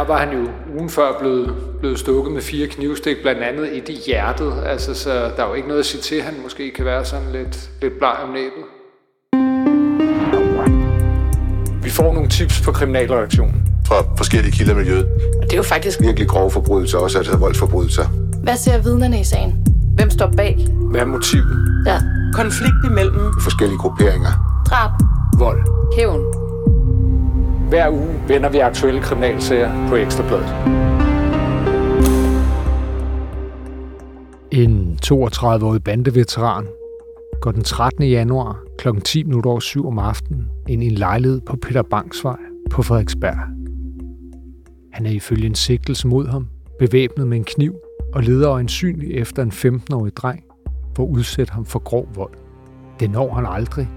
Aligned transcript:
der 0.00 0.06
var 0.06 0.18
han 0.18 0.32
jo 0.38 0.48
ugen 0.76 0.90
før 0.90 1.18
blevet, 1.18 1.54
blevet 1.80 1.98
stukket 1.98 2.32
med 2.32 2.42
fire 2.42 2.66
knivstik, 2.66 3.16
blandt 3.22 3.42
andet 3.42 3.76
et 3.76 3.88
i 3.88 3.98
hjertet. 4.06 4.52
Altså, 4.66 4.94
så 4.94 5.10
der 5.10 5.44
er 5.44 5.48
jo 5.48 5.54
ikke 5.54 5.68
noget 5.68 5.80
at 5.80 5.86
sige 5.86 6.00
til, 6.00 6.14
at 6.16 6.22
han 6.22 6.34
måske 6.42 6.72
kan 6.76 6.84
være 6.84 7.04
sådan 7.04 7.32
lidt, 7.32 7.70
lidt 7.82 7.98
bleg 7.98 8.16
om 8.24 8.28
næbet. 8.28 8.64
Vi 11.82 11.90
får 11.90 12.14
nogle 12.14 12.28
tips 12.28 12.60
på 12.60 12.72
kriminalreaktionen. 12.72 13.62
Fra 13.86 13.94
forskellige 14.16 14.52
kilder 14.52 14.72
i 14.72 14.76
miljøet. 14.76 15.04
Og 15.40 15.44
det 15.44 15.52
er 15.52 15.56
jo 15.56 15.62
faktisk 15.62 16.00
Virkelig 16.00 16.28
grove 16.28 16.50
forbrydelser, 16.50 16.98
også 16.98 17.18
altså 17.18 17.36
voldsforbrydelser. 17.36 18.04
Hvad 18.42 18.56
ser 18.56 18.82
vidnerne 18.82 19.20
i 19.20 19.24
sagen? 19.24 19.66
Hvem 19.96 20.10
står 20.10 20.32
bag? 20.36 20.66
Hvad 20.90 21.00
er 21.00 21.04
motivet? 21.04 21.84
Ja. 21.86 22.00
Konflikt 22.34 22.84
imellem 22.84 23.32
Forskellige 23.42 23.78
grupperinger. 23.78 24.62
Drab. 24.70 24.90
Vold. 25.38 25.60
Hævn. 25.96 26.39
Hver 27.70 27.90
uge 27.90 28.22
vender 28.28 28.48
vi 28.48 28.58
aktuelle 28.58 29.00
kriminalsager 29.00 29.88
på 29.88 29.96
Ekstrabladet. 29.96 30.48
En 34.50 34.98
32-årig 35.04 35.84
bandeveteran 35.84 36.66
går 37.40 37.52
den 37.52 37.62
13. 37.62 38.04
januar 38.04 38.62
kl. 38.78 38.88
10 39.04 39.22
minutter 39.24 39.50
over 39.50 39.60
7 39.60 39.86
om 39.86 39.98
aftenen 39.98 40.48
ind 40.68 40.82
i 40.82 40.86
en 40.86 40.92
lejlighed 40.92 41.40
på 41.40 41.56
Peter 41.56 41.82
Bangsvej 41.82 42.36
på 42.70 42.82
Frederiksberg. 42.82 43.36
Han 44.92 45.06
er 45.06 45.10
ifølge 45.10 45.46
en 45.46 45.54
sigtelse 45.54 46.08
mod 46.08 46.26
ham 46.26 46.46
bevæbnet 46.78 47.26
med 47.26 47.36
en 47.36 47.44
kniv 47.44 47.74
og 48.12 48.22
leder 48.22 48.50
øjensynligt 48.50 49.12
efter 49.12 49.42
en 49.42 49.50
15-årig 49.50 50.16
dreng 50.16 50.44
for 50.96 51.02
at 51.02 51.08
udsætte 51.08 51.52
ham 51.52 51.64
for 51.64 51.78
grov 51.78 52.08
vold. 52.14 52.34
Det 53.00 53.10
når 53.10 53.34
han 53.34 53.46
aldrig, 53.46 53.88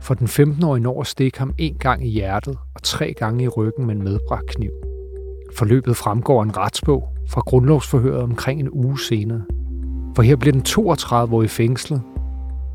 for 0.00 0.14
den 0.14 0.26
15-årige 0.26 0.82
når 0.82 1.00
at 1.00 1.06
stikke 1.06 1.38
ham 1.38 1.54
en 1.58 1.74
gang 1.74 2.06
i 2.06 2.08
hjertet 2.08 2.58
og 2.74 2.82
tre 2.82 3.12
gange 3.12 3.44
i 3.44 3.48
ryggen 3.48 3.86
med 3.86 3.94
en 3.94 4.02
medbragt 4.02 4.46
kniv. 4.46 4.70
Forløbet 5.56 5.96
fremgår 5.96 6.42
en 6.42 6.56
retsbog 6.56 7.08
fra 7.28 7.40
grundlovsforhøret 7.40 8.22
omkring 8.22 8.60
en 8.60 8.70
uge 8.70 9.00
senere. 9.00 9.42
For 10.16 10.22
her 10.22 10.36
bliver 10.36 10.52
den 10.52 10.64
32-årige 10.68 11.48
fængslet 11.48 12.02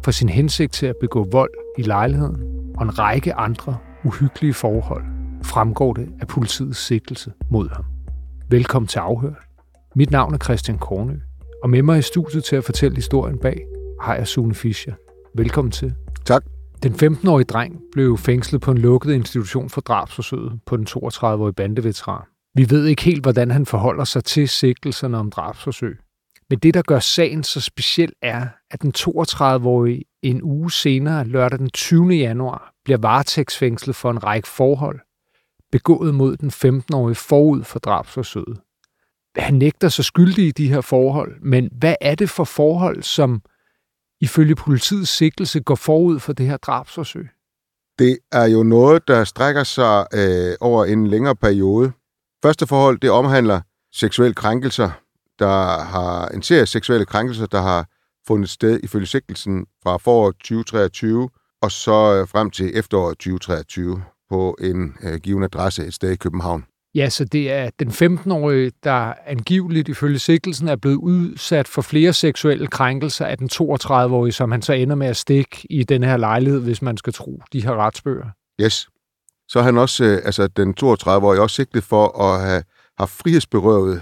for 0.04 0.12
sin 0.12 0.30
hensigt 0.30 0.74
til 0.74 0.86
at 0.86 0.96
begå 1.02 1.28
vold 1.32 1.52
i 1.78 1.82
lejligheden 1.82 2.44
og 2.78 2.84
en 2.84 3.00
række 3.00 3.34
andre 3.34 3.78
uhyggelige 4.06 4.54
forhold, 4.54 5.04
fremgår 5.44 5.94
det 5.94 6.10
af 6.22 6.28
politiets 6.28 6.80
sigtelse 6.80 7.34
mod 7.52 7.70
ham. 7.70 7.86
Velkommen 8.50 8.88
til 8.88 9.00
afhøret. 9.00 9.36
Mit 9.96 10.12
navn 10.12 10.34
er 10.34 10.38
Christian 10.38 10.78
Kornø, 10.78 11.16
og 11.64 11.70
med 11.70 11.82
mig 11.82 12.00
i 12.00 12.02
studiet 12.02 12.44
til 12.44 12.56
at 12.56 12.64
fortælle 12.64 12.96
historien 12.96 13.40
bag 13.40 13.66
har 14.02 14.16
jeg 14.16 14.28
Sune 14.28 14.56
Fischer. 14.56 14.94
Velkommen 15.36 15.72
til. 15.72 15.94
Tak. 16.26 16.55
Den 16.84 16.94
15-årige 16.94 17.46
dreng 17.46 17.82
blev 17.92 18.18
fængslet 18.18 18.62
på 18.62 18.72
en 18.72 18.78
lukket 18.78 19.14
institution 19.14 19.70
for 19.70 19.82
drabsforsøget 19.82 20.60
på 20.66 20.78
den 20.78 20.88
32-årige 20.90 21.54
bandeveteran. 21.54 22.26
Vi 22.56 22.70
ved 22.70 22.86
ikke 22.86 23.04
helt, 23.04 23.22
hvordan 23.22 23.52
han 23.52 23.66
forholder 23.66 24.04
sig 24.04 24.24
til 24.24 24.50
sigtelserne 24.50 25.18
om 25.18 25.32
drabsforsøg. 25.32 25.98
Men 26.50 26.60
det, 26.60 26.74
der 26.74 26.82
gør 26.82 27.00
sagen 27.00 27.44
så 27.44 27.62
speciel, 27.62 28.14
er, 28.22 28.48
at 28.72 28.82
den 28.82 28.94
32-årige 28.98 30.04
en 30.24 30.44
uge 30.44 30.72
senere, 30.72 31.28
lørdag 31.28 31.60
den 31.60 31.70
20. 31.70 32.14
januar, 32.14 32.74
bliver 32.86 32.98
varetægtsfængslet 32.98 33.96
for 33.96 34.12
en 34.12 34.24
række 34.24 34.48
forhold, 34.48 35.00
begået 35.72 36.16
mod 36.16 36.38
den 36.38 36.50
15-årige 36.50 37.16
forud 37.16 37.64
for 37.64 37.80
drabsforsøget. 37.80 38.60
Han 39.38 39.54
nægter 39.54 39.90
sig 39.90 40.06
skyldig 40.06 40.48
i 40.48 40.52
de 40.52 40.70
her 40.70 40.82
forhold, 40.82 41.42
men 41.42 41.70
hvad 41.72 41.96
er 42.02 42.16
det 42.16 42.30
for 42.30 42.44
forhold, 42.44 43.04
som 43.04 43.42
ifølge 44.22 44.56
politiets 44.56 45.10
sigtelse 45.10 45.60
går 45.60 45.76
forud 45.76 46.20
for 46.20 46.34
det 46.34 46.46
her 46.46 46.58
drabsforsøg? 46.58 47.30
Det 48.00 48.18
er 48.32 48.46
jo 48.46 48.64
noget, 48.64 49.08
der 49.08 49.24
strækker 49.24 49.64
sig 49.64 50.08
øh, 50.14 50.56
over 50.60 50.86
en 50.86 51.08
længere 51.08 51.36
periode. 51.36 51.92
Første 52.44 52.68
forhold, 52.68 53.00
det 53.00 53.12
omhandler 53.12 53.62
seksuelle 53.94 54.34
krænkelser. 54.34 54.90
Der 55.40 55.84
har 55.84 56.28
en 56.28 56.42
serie 56.42 56.66
seksuelle 56.66 57.06
krænkelser, 57.06 57.46
der 57.46 57.62
har 57.62 57.88
fundet 58.28 58.50
sted 58.50 58.80
ifølge 58.84 59.06
sigtelsen 59.06 59.66
fra 59.84 59.98
foråret 59.98 60.36
2023 60.36 61.30
og 61.62 61.72
så 61.72 62.16
øh, 62.16 62.28
frem 62.28 62.52
til 62.52 62.78
efteråret 62.78 63.18
2023 63.18 64.04
på 64.30 64.56
en 64.60 64.98
øh, 65.04 65.20
given 65.20 65.44
adresse 65.44 65.86
et 65.86 65.94
sted 65.94 66.12
i 66.12 66.16
København. 66.16 66.66
Ja, 66.96 67.10
så 67.10 67.26
det 67.26 67.52
er 67.52 67.70
den 67.80 67.88
15-årige, 67.88 68.72
der 68.84 69.14
angiveligt 69.26 69.90
ifølge 69.90 70.20
sigtelsen 70.20 70.68
er 70.68 70.76
blevet 70.76 70.96
udsat 70.96 71.68
for 71.68 71.82
flere 71.82 72.14
seksuelle 72.14 72.68
krænkelser 72.68 73.26
af 73.26 73.38
den 73.38 73.50
32-årige, 73.54 74.32
som 74.32 74.52
han 74.52 74.62
så 74.62 74.74
ender 74.74 74.96
med 74.96 75.08
at 75.08 75.18
stikke 75.18 75.68
i 75.70 75.84
den 75.84 76.04
her 76.04 76.18
lejlighed, 76.18 76.62
hvis 76.62 76.82
man 76.82 76.98
skal 76.98 77.14
tro 77.14 77.42
de 77.54 77.64
her 77.64 77.72
retsbøger. 77.72 78.26
Yes. 78.62 78.88
Så 79.48 79.60
er 79.60 79.64
han 79.64 79.78
også, 79.78 80.04
øh, 80.04 80.22
altså 80.26 80.48
den 80.48 80.76
32-årige, 80.84 81.42
også 81.42 81.56
sigtet 81.56 81.84
for 81.84 82.22
at 82.22 82.42
have 82.42 82.64
haft 82.98 83.12
frihedsberøvet 83.12 84.02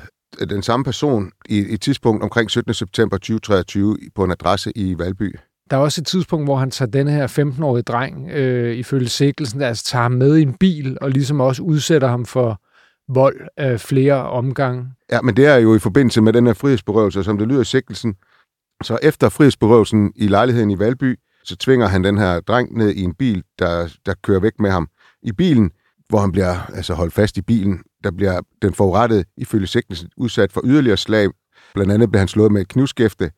den 0.50 0.64
samme 0.64 0.84
person 0.84 1.32
i 1.50 1.74
et 1.74 1.82
tidspunkt 1.82 2.24
omkring 2.24 2.52
17. 2.52 2.74
september 2.74 3.18
2023 3.18 3.98
på 4.16 4.24
en 4.24 4.32
adresse 4.32 4.72
i 4.76 4.98
Valby. 4.98 5.36
Der 5.70 5.78
er 5.78 5.82
også 5.82 6.02
et 6.02 6.08
tidspunkt, 6.08 6.48
hvor 6.48 6.56
han 6.56 6.72
tager 6.72 6.92
den 6.92 7.08
her 7.08 7.28
15-årige 7.28 7.84
dreng, 7.84 8.30
øh, 8.32 8.76
ifølge 8.76 9.10
sigtelsen, 9.10 9.60
der 9.60 9.68
altså 9.68 9.86
tager 9.86 10.04
ham 10.04 10.12
med 10.12 10.38
i 10.38 10.42
en 10.42 10.54
bil, 10.54 10.98
og 11.02 11.10
ligesom 11.10 11.40
også 11.40 11.64
udsætter 11.64 12.08
ham 12.08 12.26
for 12.26 12.62
vold 13.08 13.48
øh, 13.60 13.80
flere 13.80 14.30
omgange. 14.30 14.86
Ja, 15.12 15.22
men 15.22 15.36
det 15.36 15.46
er 15.46 15.56
jo 15.56 15.76
i 15.76 15.80
forbindelse 15.80 16.22
med 16.22 16.34
den 16.34 16.46
her 16.46 16.54
frihedsberøvelse, 16.54 17.24
som 17.24 17.38
det 17.38 17.48
lyder 17.48 17.62
i 17.62 17.66
sigtelsen. 17.66 18.16
Så 18.84 18.98
efter 19.02 19.30
frihedsberøvelsen 19.30 20.14
i 20.16 20.28
lejligheden 20.28 20.72
i 20.72 20.80
Valby, 20.80 21.20
så 21.44 21.56
tvinger 21.56 21.88
han 21.88 22.04
den 22.04 22.18
her 22.18 22.40
dreng 22.40 22.78
ned 22.78 22.90
i 22.90 23.02
en 23.02 23.14
bil, 23.14 23.44
der, 23.60 23.96
der 24.06 24.14
kører 24.24 24.40
væk 24.40 24.60
med 24.60 24.70
ham. 24.72 24.88
I 25.24 25.32
bilen, 25.32 25.72
hvor 26.10 26.20
han 26.20 26.32
bliver 26.32 26.72
altså 26.76 26.94
holdt 26.94 27.14
fast 27.14 27.38
i 27.38 27.42
bilen, 27.42 27.80
der 28.04 28.12
bliver 28.12 28.42
den 28.62 28.74
forurettede 28.74 29.24
ifølge 29.38 29.68
sigtelsen 29.68 30.10
udsat 30.18 30.52
for 30.52 30.62
yderligere 30.64 30.98
slag. 30.98 31.30
Blandt 31.74 31.92
andet 31.92 32.10
bliver 32.12 32.20
han 32.20 32.28
slået 32.28 32.52
med 32.52 32.62
et 32.62 32.68
knivskæfte, 32.68 33.32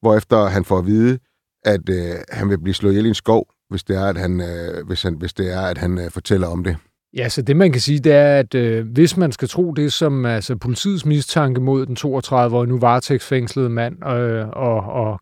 hvorefter 0.00 0.46
han 0.46 0.64
får 0.64 0.78
at 0.78 0.86
vide, 0.86 1.18
at 1.64 1.88
øh, 1.88 2.14
han 2.30 2.48
vil 2.50 2.60
blive 2.60 2.74
slået 2.74 2.92
ihjel 2.92 3.06
i 3.06 3.08
en 3.08 3.14
skov, 3.14 3.46
hvis 3.70 3.84
det 3.84 3.96
er, 3.96 4.06
at 4.06 4.16
han, 4.16 4.40
øh, 4.40 4.86
hvis 4.86 5.02
han, 5.02 5.14
hvis 5.14 5.32
det 5.32 5.52
er, 5.52 5.60
at 5.60 5.78
han 5.78 5.98
øh, 5.98 6.10
fortæller 6.10 6.46
om 6.46 6.64
det. 6.64 6.76
Ja, 7.16 7.28
så 7.28 7.42
det 7.42 7.56
man 7.56 7.72
kan 7.72 7.80
sige, 7.80 7.98
det 7.98 8.12
er, 8.12 8.38
at 8.38 8.54
øh, 8.54 8.86
hvis 8.88 9.16
man 9.16 9.32
skal 9.32 9.48
tro 9.48 9.72
det, 9.72 9.92
som 9.92 10.26
altså, 10.26 10.56
politiets 10.56 11.06
mistanke 11.06 11.60
mod 11.60 11.86
den 11.86 11.96
32-årige 12.00 12.68
nu 12.68 12.78
varetægtsfængslede 12.78 13.68
mand 13.68 14.06
øh, 14.06 14.48
og, 14.48 14.76
og 14.82 15.20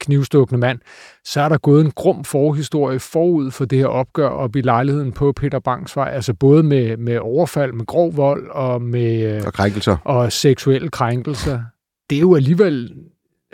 knivstukkende 0.00 0.60
mand, 0.60 0.78
så 1.24 1.40
er 1.40 1.48
der 1.48 1.58
gået 1.58 1.84
en 1.84 1.90
grum 1.90 2.24
forhistorie 2.24 3.00
forud 3.00 3.50
for 3.50 3.64
det 3.64 3.78
her 3.78 3.86
opgør 3.86 4.28
op 4.28 4.56
i 4.56 4.60
lejligheden 4.60 5.12
på 5.12 5.32
Peter 5.32 5.58
Bangsvej, 5.58 6.10
altså 6.12 6.34
både 6.34 6.62
med, 6.62 6.96
med 6.96 7.18
overfald, 7.18 7.72
med 7.72 7.86
grov 7.86 8.16
vold 8.16 8.50
og 8.50 8.82
med 8.82 9.42
Og 9.46 9.52
krænkelser. 9.52 9.96
og 10.04 10.32
seksuelle 10.32 10.88
krænkelser. 10.88 11.62
Det 12.10 12.16
er 12.16 12.20
jo 12.20 12.34
alligevel 12.34 12.94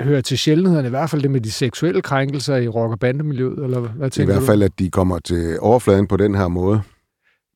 hører 0.00 0.20
til 0.20 0.38
sjældenhederne, 0.38 0.86
i 0.88 0.90
hvert 0.90 1.10
fald 1.10 1.22
det 1.22 1.30
med 1.30 1.40
de 1.40 1.50
seksuelle 1.50 2.02
krænkelser 2.02 2.56
i 2.56 2.68
rock- 2.68 2.92
og 2.92 2.98
bandemiljøet, 2.98 3.64
eller 3.64 3.80
hvad 3.80 4.06
I 4.06 4.10
tænker 4.10 4.32
hvert 4.32 4.40
du? 4.42 4.46
fald, 4.46 4.62
at 4.62 4.72
de 4.78 4.90
kommer 4.90 5.18
til 5.18 5.56
overfladen 5.60 6.06
på 6.06 6.16
den 6.16 6.34
her 6.34 6.48
måde. 6.48 6.82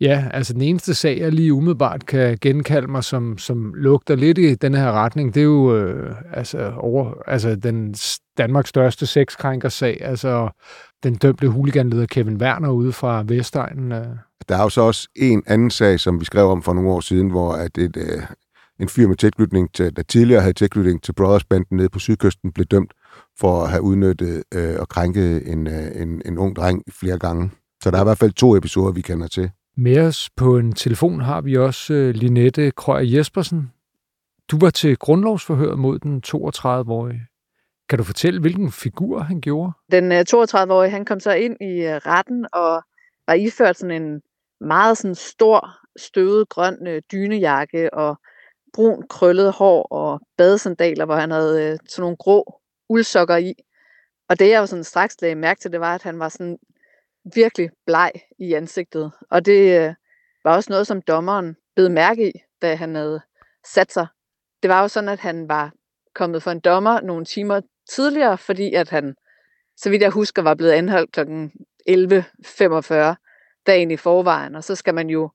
Ja, 0.04 0.24
altså 0.30 0.52
den 0.52 0.62
eneste 0.62 0.94
sag, 0.94 1.18
jeg 1.18 1.32
lige 1.32 1.54
umiddelbart 1.54 2.06
kan 2.06 2.38
genkalde 2.40 2.88
mig, 2.88 3.04
som, 3.04 3.38
som 3.38 3.74
lugter 3.74 4.14
lidt 4.14 4.38
i 4.38 4.54
den 4.54 4.74
her 4.74 4.92
retning, 4.92 5.34
det 5.34 5.40
er 5.40 5.44
jo 5.44 5.76
øh, 5.76 6.16
altså, 6.32 6.72
over, 6.76 7.12
altså 7.26 7.56
den 7.56 7.94
Danmarks 8.38 8.68
største 8.68 9.06
sexkrænkersag, 9.06 9.98
altså 10.00 10.48
den 11.02 11.14
dømte 11.14 11.48
huliganleder 11.48 12.06
Kevin 12.06 12.36
Werner 12.36 12.70
ude 12.70 12.92
fra 12.92 13.24
Vestegnen. 13.26 13.92
Øh. 13.92 14.06
Der 14.48 14.56
er 14.56 14.62
jo 14.62 14.68
så 14.68 14.80
også 14.80 15.08
en 15.16 15.42
anden 15.46 15.70
sag, 15.70 16.00
som 16.00 16.20
vi 16.20 16.24
skrev 16.24 16.46
om 16.46 16.62
for 16.62 16.72
nogle 16.72 16.90
år 16.90 17.00
siden, 17.00 17.30
hvor 17.30 17.52
at 17.52 17.78
et, 17.78 17.96
øh, 17.96 18.22
en 18.80 18.88
fyr 18.88 19.08
med 19.08 19.16
tilknytning 19.16 19.74
til, 19.74 19.96
der 19.96 20.02
tidligere 20.02 20.40
havde 20.40 20.54
tilknytning 20.54 21.02
til 21.02 21.12
Brothers-banden 21.12 21.76
nede 21.76 21.88
på 21.88 21.98
sydkysten, 21.98 22.52
blev 22.52 22.66
dømt 22.66 22.92
for 23.40 23.62
at 23.62 23.70
have 23.70 23.82
udnyttet 23.82 24.42
øh, 24.54 24.76
og 24.78 24.88
krænket 24.88 25.52
en, 25.52 25.66
øh, 25.66 26.02
en, 26.02 26.22
en 26.26 26.38
ung 26.38 26.56
dreng 26.56 26.82
flere 27.00 27.18
gange. 27.18 27.50
Så 27.82 27.90
der 27.90 27.96
er 27.96 28.02
i 28.02 28.04
hvert 28.04 28.18
fald 28.18 28.32
to 28.32 28.56
episoder, 28.56 28.92
vi 28.92 29.00
kender 29.00 29.26
til. 29.26 29.50
Med 29.76 30.06
os 30.06 30.30
på 30.36 30.56
en 30.58 30.72
telefon 30.72 31.20
har 31.20 31.40
vi 31.40 31.56
også 31.56 31.94
øh, 31.94 32.14
Linette 32.14 32.70
Krøyer 32.70 33.16
Jespersen. 33.16 33.72
Du 34.50 34.58
var 34.60 34.70
til 34.70 34.96
grundlovsforhøret 34.96 35.78
mod 35.78 35.98
den 35.98 36.22
32-årige. 36.26 37.26
Kan 37.88 37.98
du 37.98 38.04
fortælle, 38.04 38.40
hvilken 38.40 38.72
figur 38.72 39.18
han 39.18 39.40
gjorde? 39.40 39.72
Den 39.92 40.12
øh, 40.12 40.24
32-årige, 40.34 40.90
han 40.90 41.04
kom 41.04 41.20
så 41.20 41.32
ind 41.32 41.56
i 41.60 41.86
øh, 41.86 41.96
retten 41.96 42.46
og 42.52 42.82
var 43.26 43.34
iført 43.34 43.76
sådan 43.76 44.02
en 44.02 44.22
meget 44.60 44.98
sådan 44.98 45.14
stor, 45.14 45.70
støvet 45.96 46.48
grøn 46.48 46.86
øh, 46.86 47.02
dynejakke 47.12 47.94
og 47.94 48.16
brun 48.72 49.02
krøllet 49.08 49.52
hår 49.52 49.82
og 49.82 50.20
badesandaler, 50.36 51.04
hvor 51.04 51.16
han 51.16 51.30
havde 51.30 51.62
øh, 51.64 51.78
sådan 51.88 52.02
nogle 52.02 52.16
grå 52.16 52.60
uldsokker 52.88 53.36
i. 53.36 53.54
Og 54.28 54.38
det 54.38 54.50
jeg 54.50 54.60
jo 54.60 54.66
sådan 54.66 54.84
straks 54.84 55.20
lagde 55.20 55.34
mærke 55.34 55.60
til, 55.60 55.72
det 55.72 55.80
var, 55.80 55.94
at 55.94 56.02
han 56.02 56.18
var 56.18 56.28
sådan 56.28 56.58
virkelig 57.34 57.70
bleg 57.86 58.12
i 58.38 58.54
ansigtet. 58.54 59.12
Og 59.30 59.46
det 59.46 59.80
øh, 59.80 59.94
var 60.44 60.56
også 60.56 60.72
noget, 60.72 60.86
som 60.86 61.02
dommeren 61.02 61.56
bed 61.76 61.88
mærke 61.88 62.28
i, 62.28 62.32
da 62.62 62.74
han 62.74 62.94
havde 62.94 63.20
sat 63.66 63.92
sig. 63.92 64.06
Det 64.62 64.70
var 64.70 64.80
jo 64.82 64.88
sådan, 64.88 65.08
at 65.08 65.20
han 65.20 65.48
var 65.48 65.72
kommet 66.14 66.42
for 66.42 66.50
en 66.50 66.60
dommer 66.60 67.00
nogle 67.00 67.24
timer 67.24 67.60
tidligere, 67.90 68.38
fordi 68.38 68.74
at 68.74 68.90
han, 68.90 69.14
så 69.76 69.90
vidt 69.90 70.02
jeg 70.02 70.10
husker, 70.10 70.42
var 70.42 70.54
blevet 70.54 70.72
anholdt 70.72 71.12
kl. 71.12 71.20
11.45 71.90 73.14
dagen 73.66 73.90
i 73.90 73.96
forvejen. 73.96 74.54
Og 74.54 74.64
så 74.64 74.74
skal 74.74 74.94
man 74.94 75.10
jo 75.10 75.30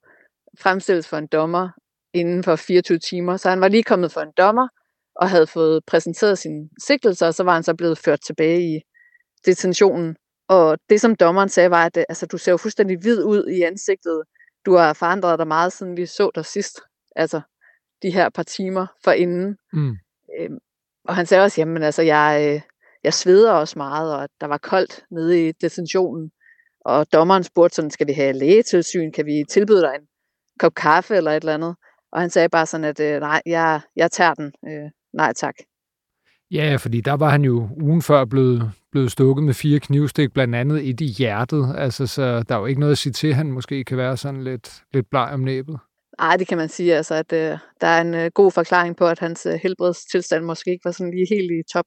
fremstilles 0.60 1.08
for 1.08 1.18
en 1.18 1.28
dommer 1.28 1.70
inden 2.14 2.44
for 2.44 2.56
24 2.56 3.00
timer. 3.00 3.38
Så 3.38 3.50
han 3.50 3.62
var 3.62 3.68
lige 3.68 3.84
kommet 3.84 4.12
for 4.12 4.22
en 4.22 4.32
dommer 4.38 4.68
og 5.16 5.30
havde 5.30 5.48
fået 5.48 5.86
præsenteret 5.86 6.38
sin 6.38 6.70
sigtelse, 6.86 7.28
og 7.28 7.34
så 7.34 7.44
var 7.44 7.54
han 7.54 7.64
så 7.64 7.76
blevet 7.76 7.98
ført 7.98 8.22
tilbage 8.22 8.62
i 8.62 8.82
detentionen. 9.46 10.16
Og 10.50 10.78
det, 10.90 11.02
som 11.02 11.16
dommeren 11.16 11.50
sagde, 11.50 11.72
var, 11.72 11.86
at 11.86 11.98
altså, 11.98 12.26
du 12.26 12.38
ser 12.38 12.52
jo 12.52 12.58
fuldstændig 12.58 12.98
hvid 12.98 13.24
ud 13.24 13.48
i 13.48 13.62
ansigtet. 13.62 14.24
Du 14.66 14.76
har 14.76 14.94
forandret 14.94 15.40
dig 15.40 15.48
meget, 15.48 15.74
siden 15.74 15.98
vi 15.98 16.06
så 16.06 16.32
dig 16.36 16.46
sidst. 16.46 16.80
Altså, 17.16 17.42
de 18.02 18.12
her 18.12 18.30
par 18.30 18.44
timer 18.44 18.88
for 19.04 19.12
inden. 19.12 19.58
Mm. 19.74 19.98
Øhm, 20.40 20.58
og 21.08 21.16
han 21.16 21.26
sagde 21.26 21.44
også, 21.44 21.62
jamen 21.62 21.84
altså, 21.84 22.02
jeg, 22.02 22.54
øh, 22.56 22.62
jeg 23.04 23.14
sveder 23.14 23.52
også 23.52 23.80
meget, 23.80 24.16
og 24.16 24.30
der 24.42 24.48
var 24.48 24.58
koldt 24.58 25.06
nede 25.12 25.48
i 25.48 25.52
detentionen. 25.52 26.32
Og 26.86 27.14
dommeren 27.14 27.44
spurgte 27.44 27.76
sådan, 27.76 27.92
skal 27.92 28.08
vi 28.08 28.14
have 28.14 28.34
lægetilsyn? 28.34 29.12
Kan 29.12 29.26
vi 29.26 29.44
tilbyde 29.50 29.82
dig 29.82 29.96
en 29.96 30.08
kop 30.60 30.74
kaffe 30.74 31.16
eller 31.16 31.32
et 31.32 31.36
eller 31.36 31.54
andet? 31.54 31.76
Og 32.12 32.22
han 32.22 32.30
sagde 32.30 32.50
bare 32.50 32.66
sådan, 32.66 32.86
at 32.86 33.00
øh, 33.00 33.20
nej, 33.20 33.42
jeg, 33.46 33.82
jeg 33.96 34.12
tager 34.12 34.34
den. 34.34 34.54
Øh, 34.68 34.92
nej 35.14 35.34
tak. 35.34 35.56
Ja, 36.52 36.76
fordi 36.76 37.02
der 37.02 37.14
var 37.14 37.30
han 37.30 37.44
jo 37.44 37.70
ugen 37.82 38.02
før 38.02 38.26
blevet, 38.26 38.72
blevet 38.92 39.12
stukket 39.12 39.44
med 39.44 39.54
fire 39.54 39.80
knivstik, 39.80 40.34
blandt 40.34 40.56
andet 40.56 40.90
et 40.90 41.02
i 41.02 41.06
hjertet. 41.06 41.76
Altså, 41.78 42.08
så 42.08 42.44
der 42.44 42.56
er 42.56 42.60
jo 42.60 42.66
ikke 42.66 42.80
noget 42.80 42.92
at 42.92 42.98
sige 42.98 43.14
til, 43.14 43.28
at 43.28 43.36
han 43.36 43.52
måske 43.52 43.84
kan 43.84 43.98
være 43.98 44.18
sådan 44.18 44.44
lidt, 44.44 44.82
lidt 44.94 45.10
bleg 45.10 45.30
om 45.34 45.40
næbet. 45.40 45.80
Nej, 46.20 46.38
det 46.38 46.48
kan 46.48 46.58
man 46.58 46.70
sige, 46.70 46.96
altså, 46.96 47.16
at 47.16 47.34
øh, 47.34 47.58
der 47.82 47.88
er 47.88 48.02
en 48.02 48.14
øh, 48.14 48.32
god 48.34 48.52
forklaring 48.52 48.98
på, 48.98 49.06
at 49.06 49.20
hans 49.20 49.46
øh, 49.46 49.54
helbredstilstand 49.64 50.46
måske 50.46 50.72
ikke 50.72 50.86
var 50.86 50.92
sådan 50.92 51.14
lige 51.14 51.28
helt 51.36 51.52
i 51.52 51.74
top. 51.74 51.86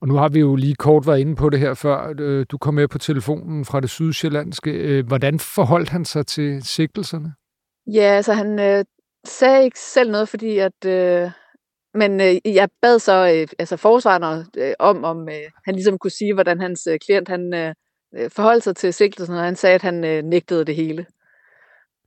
Og 0.00 0.08
nu 0.08 0.14
har 0.14 0.28
vi 0.28 0.40
jo 0.40 0.56
lige 0.56 0.74
kort 0.74 1.06
været 1.06 1.18
inde 1.18 1.36
på 1.36 1.50
det 1.50 1.60
her 1.60 1.74
før. 1.74 2.14
Øh, 2.18 2.46
du 2.50 2.58
kom 2.58 2.74
med 2.74 2.88
på 2.88 2.98
telefonen 2.98 3.64
fra 3.64 3.80
det 3.80 3.90
sydsjællandske. 3.90 4.70
Øh, 4.70 5.06
hvordan 5.06 5.38
forholdt 5.38 5.88
han 5.88 6.04
sig 6.04 6.26
til 6.26 6.62
sigtelserne? 6.62 7.32
Ja, 7.92 8.02
altså 8.02 8.32
han 8.32 8.58
øh, 8.58 8.84
sagde 9.26 9.64
ikke 9.64 9.78
selv 9.78 10.10
noget, 10.10 10.28
fordi 10.28 10.58
at... 10.58 10.84
Øh, 10.86 11.30
men 11.94 12.20
øh, 12.20 12.36
jeg 12.44 12.68
bad 12.82 12.98
så 12.98 13.12
øh, 13.12 13.48
altså 13.58 13.76
forsvarerne 13.76 14.46
øh, 14.56 14.74
om, 14.78 15.04
om 15.04 15.28
øh, 15.28 15.50
han 15.64 15.74
ligesom 15.74 15.98
kunne 15.98 16.10
sige, 16.10 16.34
hvordan 16.34 16.60
hans 16.60 16.86
øh, 16.86 16.98
klient 16.98 17.28
han 17.28 17.54
øh, 17.54 17.74
øh 18.16 18.30
forholdt 18.30 18.64
sig 18.64 18.76
til 18.76 18.94
sigtelsen, 18.94 19.34
og 19.34 19.42
han 19.42 19.56
sagde, 19.56 19.74
at 19.74 19.82
han 19.82 20.04
øh, 20.04 20.22
nægtede 20.22 20.64
det 20.64 20.76
hele. 20.76 21.06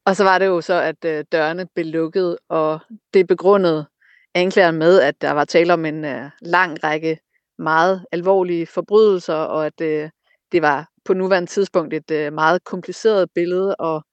Og 0.05 0.15
så 0.15 0.23
var 0.23 0.37
det 0.37 0.45
jo 0.45 0.61
så, 0.61 0.81
at 0.81 1.05
øh, 1.05 1.25
dørene 1.31 1.67
blev 1.75 1.85
lukket, 1.85 2.37
og 2.49 2.79
det 3.13 3.27
begrundede 3.27 3.85
anklageren 4.33 4.77
med, 4.77 5.01
at 5.01 5.21
der 5.21 5.31
var 5.31 5.45
tale 5.45 5.73
om 5.73 5.85
en 5.85 6.05
øh, 6.05 6.29
lang 6.41 6.83
række 6.83 7.19
meget 7.57 8.05
alvorlige 8.11 8.65
forbrydelser, 8.67 9.33
og 9.33 9.65
at 9.65 9.81
øh, 9.81 10.09
det 10.51 10.61
var 10.61 10.89
på 11.05 11.13
nuværende 11.13 11.49
tidspunkt 11.49 11.93
et 11.93 12.11
øh, 12.11 12.33
meget 12.33 12.63
kompliceret 12.63 13.29
billede, 13.35 13.75
og 13.75 14.05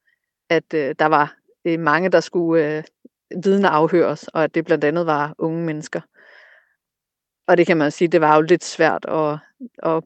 at 0.50 0.74
øh, 0.74 0.94
der 0.98 1.06
var 1.06 1.34
øh, 1.64 1.80
mange, 1.80 2.08
der 2.08 2.20
skulle 2.20 2.76
øh, 2.76 2.84
vidne 3.44 3.68
afhøres, 3.68 4.28
og 4.28 4.44
at 4.44 4.54
det 4.54 4.64
blandt 4.64 4.84
andet 4.84 5.06
var 5.06 5.34
unge 5.38 5.64
mennesker. 5.64 6.00
Og 7.48 7.56
det 7.56 7.66
kan 7.66 7.76
man 7.76 7.90
sige, 7.90 8.08
det 8.08 8.20
var 8.20 8.36
jo 8.36 8.42
lidt 8.42 8.64
svært 8.64 9.04
at, 9.08 9.38
at 9.82 10.04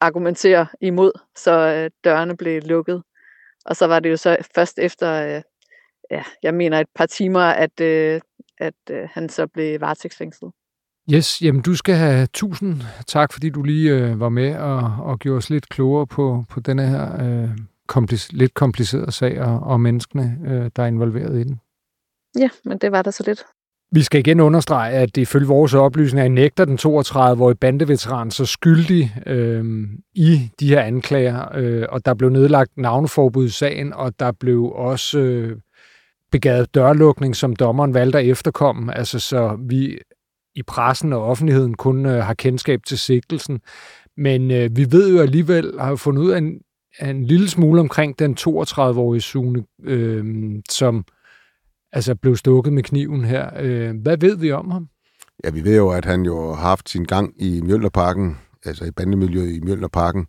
argumentere 0.00 0.66
imod, 0.80 1.12
så 1.36 1.52
øh, 1.52 1.90
dørene 2.04 2.36
blev 2.36 2.62
lukket. 2.62 3.02
Og 3.64 3.76
så 3.76 3.86
var 3.86 4.00
det 4.00 4.10
jo 4.10 4.16
så 4.16 4.36
først 4.54 4.78
efter, 4.78 5.36
øh, 5.36 5.42
ja, 6.10 6.22
jeg 6.42 6.54
mener 6.54 6.80
et 6.80 6.88
par 6.94 7.06
timer, 7.06 7.40
at, 7.40 7.80
øh, 7.80 8.20
at 8.58 8.74
han 9.12 9.28
så 9.28 9.46
blev 9.46 9.80
varetægtsfængslet. 9.80 10.52
Yes, 11.12 11.42
jamen 11.42 11.62
du 11.62 11.76
skal 11.76 11.94
have 11.94 12.26
tusind 12.26 12.82
tak, 13.06 13.32
fordi 13.32 13.50
du 13.50 13.62
lige 13.62 13.90
øh, 13.90 14.20
var 14.20 14.28
med 14.28 14.56
og, 14.56 14.78
og 15.04 15.18
gjorde 15.18 15.36
os 15.36 15.50
lidt 15.50 15.68
klogere 15.68 16.06
på, 16.06 16.44
på 16.50 16.60
denne 16.60 16.86
her 16.86 17.24
øh, 17.24 17.50
komplic- 17.92 18.30
lidt 18.30 18.54
komplicerede 18.54 19.12
sag 19.12 19.40
og, 19.40 19.60
og 19.60 19.80
menneskene, 19.80 20.38
øh, 20.46 20.70
der 20.76 20.82
er 20.82 20.86
involveret 20.86 21.40
i 21.40 21.44
den. 21.44 21.60
Ja, 22.38 22.48
men 22.64 22.78
det 22.78 22.92
var 22.92 23.02
der 23.02 23.10
så 23.10 23.22
lidt. 23.26 23.44
Vi 23.92 24.02
skal 24.02 24.20
igen 24.20 24.40
understrege, 24.40 24.92
at 24.92 25.16
ifølge 25.16 25.46
vores 25.46 25.74
oplysninger 25.74 26.28
nægter 26.28 26.64
den 26.64 26.78
32-årige 26.82 27.56
bandeveteran 27.56 28.30
så 28.30 28.46
skyldig 28.46 29.14
øh, 29.26 29.64
i 30.14 30.50
de 30.60 30.68
her 30.68 30.80
anklager, 30.80 31.56
øh, 31.56 31.86
og 31.88 32.04
der 32.04 32.14
blev 32.14 32.30
nedlagt 32.30 32.70
navneforbud 32.76 33.46
i 33.46 33.50
sagen, 33.50 33.92
og 33.92 34.20
der 34.20 34.32
blev 34.32 34.64
også 34.64 35.18
øh, 35.18 35.56
begavet 36.32 36.74
dørlukning, 36.74 37.36
som 37.36 37.56
dommeren 37.56 37.94
valgte 37.94 38.18
at 38.18 38.26
efterkomme. 38.26 38.98
Altså, 38.98 39.18
så 39.18 39.58
vi 39.68 39.98
i 40.54 40.62
pressen 40.62 41.12
og 41.12 41.24
offentligheden 41.24 41.74
kun 41.74 42.06
øh, 42.06 42.22
har 42.22 42.34
kendskab 42.34 42.80
til 42.86 42.98
sigtelsen. 42.98 43.60
Men 44.16 44.50
øh, 44.50 44.76
vi 44.76 44.86
ved 44.90 45.14
jo 45.14 45.20
alligevel, 45.20 45.80
har 45.80 45.96
fundet 45.96 46.22
ud 46.22 46.30
af 46.30 46.38
en, 46.38 46.60
af 46.98 47.10
en 47.10 47.24
lille 47.24 47.48
smule 47.48 47.80
omkring 47.80 48.18
den 48.18 48.36
32-årige 48.40 49.20
Sune, 49.20 49.64
øh, 49.84 50.24
som 50.70 51.04
altså 51.94 52.14
blev 52.14 52.36
stukket 52.36 52.72
med 52.72 52.82
kniven 52.82 53.24
her. 53.24 53.50
Øh, 53.60 53.94
hvad 54.02 54.16
ved 54.16 54.36
vi 54.36 54.52
om 54.52 54.70
ham? 54.70 54.88
Ja, 55.44 55.50
vi 55.50 55.64
ved 55.64 55.76
jo, 55.76 55.90
at 55.90 56.04
han 56.04 56.22
jo 56.22 56.54
har 56.54 56.62
haft 56.68 56.90
sin 56.90 57.04
gang 57.04 57.42
i 57.42 57.60
Mjølnerparken, 57.64 58.38
altså 58.64 58.84
i 58.84 58.90
bandemiljøet 58.90 59.52
i 59.52 59.60
Mjølnerparken. 59.60 60.26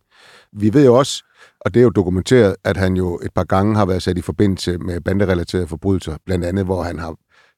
Vi 0.53 0.73
ved 0.73 0.85
jo 0.85 0.95
også, 0.95 1.23
og 1.59 1.73
det 1.73 1.79
er 1.79 1.83
jo 1.83 1.89
dokumenteret, 1.89 2.56
at 2.63 2.77
han 2.77 2.97
jo 2.97 3.19
et 3.23 3.33
par 3.35 3.44
gange 3.44 3.75
har 3.75 3.85
været 3.85 4.03
sat 4.03 4.17
i 4.17 4.21
forbindelse 4.21 4.77
med 4.77 5.01
banderelaterede 5.01 5.67
forbrydelser, 5.67 6.17
blandt 6.25 6.45
andet 6.45 6.65
hvor 6.65 6.83
han 6.83 7.00
har 7.00 7.15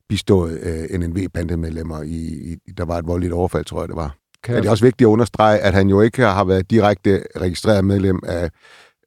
bistået 0.10 0.60
øh, 0.60 1.00
NNV-bandemedlemmer 1.00 2.02
i, 2.02 2.58
i, 2.68 2.72
der 2.78 2.86
var 2.86 2.98
et 2.98 3.08
voldeligt 3.08 3.34
overfald, 3.34 3.66
tror 3.66 3.82
jeg 3.82 3.88
det 3.88 3.96
var. 3.96 4.16
Kan 4.44 4.56
det 4.56 4.66
er 4.66 4.72
også 4.72 4.86
vigtigt 4.86 5.08
at 5.08 5.12
understrege, 5.12 5.60
at 5.60 5.74
han 5.74 5.90
jo 5.90 6.02
ikke 6.02 6.22
har 6.22 6.44
været 6.44 6.72
direkte 6.72 7.24
registreret 7.36 7.86
medlem 7.86 8.20
af, 8.26 8.50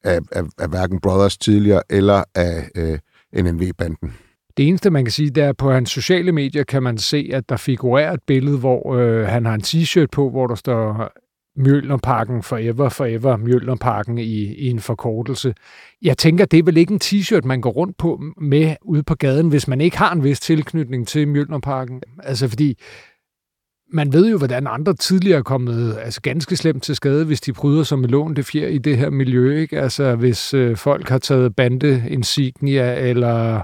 af, 0.04 0.18
af, 0.32 0.42
af 0.58 0.68
hverken 0.68 1.00
Brothers 1.00 1.38
tidligere 1.38 1.82
eller 1.90 2.24
af 2.34 2.70
øh, 2.76 2.98
NNV-banden. 3.44 4.14
Det 4.60 4.68
eneste, 4.68 4.90
man 4.90 5.04
kan 5.04 5.12
sige, 5.12 5.30
det 5.30 5.42
er, 5.42 5.48
at 5.48 5.56
på 5.56 5.72
hans 5.72 5.90
sociale 5.90 6.32
medier 6.32 6.64
kan 6.64 6.82
man 6.82 6.98
se, 6.98 7.30
at 7.32 7.48
der 7.48 7.56
figurerer 7.56 8.12
et 8.12 8.22
billede, 8.26 8.58
hvor 8.58 8.94
øh, 8.94 9.26
han 9.26 9.46
har 9.46 9.54
en 9.54 9.60
t-shirt 9.60 10.06
på, 10.12 10.30
hvor 10.30 10.46
der 10.46 10.54
står 10.54 11.10
Mjølnerparken 11.56 12.42
Forever, 12.42 12.88
Forever, 12.88 13.36
Mjølnerparken 13.36 14.18
i, 14.18 14.54
i 14.54 14.68
en 14.68 14.80
forkortelse. 14.80 15.54
Jeg 16.02 16.18
tænker, 16.18 16.44
det 16.44 16.58
er 16.58 16.62
vel 16.62 16.76
ikke 16.76 16.92
en 16.92 17.00
t-shirt, 17.04 17.44
man 17.44 17.60
går 17.60 17.70
rundt 17.70 17.96
på 17.96 18.20
med 18.40 18.76
ude 18.82 19.02
på 19.02 19.14
gaden, 19.14 19.48
hvis 19.48 19.68
man 19.68 19.80
ikke 19.80 19.98
har 19.98 20.12
en 20.12 20.24
vis 20.24 20.40
tilknytning 20.40 21.08
til 21.08 21.28
Mjølnerparken. 21.28 22.02
Altså 22.22 22.48
fordi, 22.48 22.78
man 23.92 24.12
ved 24.12 24.30
jo, 24.30 24.38
hvordan 24.38 24.66
andre 24.66 24.94
tidligere 24.94 25.38
er 25.38 25.42
kommet 25.42 25.98
altså 26.04 26.20
ganske 26.20 26.56
slemt 26.56 26.82
til 26.82 26.96
skade, 26.96 27.24
hvis 27.24 27.40
de 27.40 27.52
bryder 27.52 27.82
sig 27.82 27.98
med 27.98 28.08
lån 28.08 28.36
det 28.36 28.46
fjer 28.46 28.68
i 28.68 28.78
det 28.78 28.96
her 28.96 29.10
miljø. 29.10 29.58
Ikke? 29.58 29.80
Altså 29.80 30.16
hvis 30.16 30.54
øh, 30.54 30.76
folk 30.76 31.08
har 31.08 31.18
taget 31.18 31.56
bande 31.56 32.04
insignia 32.08 33.08
eller 33.08 33.62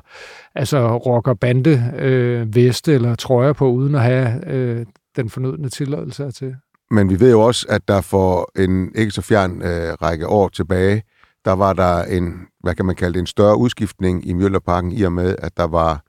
altså 0.55 0.97
rocker 0.97 1.35
bande 1.35 1.93
øh, 1.99 2.55
veste 2.55 2.95
eller 2.95 3.15
trøjer 3.15 3.53
på, 3.53 3.71
uden 3.71 3.95
at 3.95 4.03
have 4.03 4.53
øh, 4.53 4.87
den 5.17 5.31
fornødne 5.31 5.69
tilladelse 5.69 6.31
til. 6.31 6.57
Men 6.91 7.11
vi 7.11 7.21
ved 7.21 7.31
jo 7.31 7.41
også, 7.41 7.67
at 7.69 7.89
der 7.89 8.01
for 8.01 8.51
en 8.61 8.93
ikke 8.95 9.11
så 9.11 9.23
fjern 9.23 9.63
øh, 9.63 9.93
række 10.03 10.27
år 10.27 10.49
tilbage, 10.49 11.03
der 11.45 11.53
var 11.53 11.73
der 11.73 12.03
en, 12.03 12.35
hvad 12.61 12.75
kan 12.75 12.85
man 12.85 12.95
kalde 12.95 13.15
det, 13.15 13.21
en 13.21 13.27
større 13.27 13.57
udskiftning 13.57 14.27
i 14.29 14.33
Mjøllerparken, 14.33 14.93
i 14.93 15.03
og 15.03 15.13
med, 15.13 15.37
at 15.39 15.57
der 15.57 15.67
var 15.67 16.03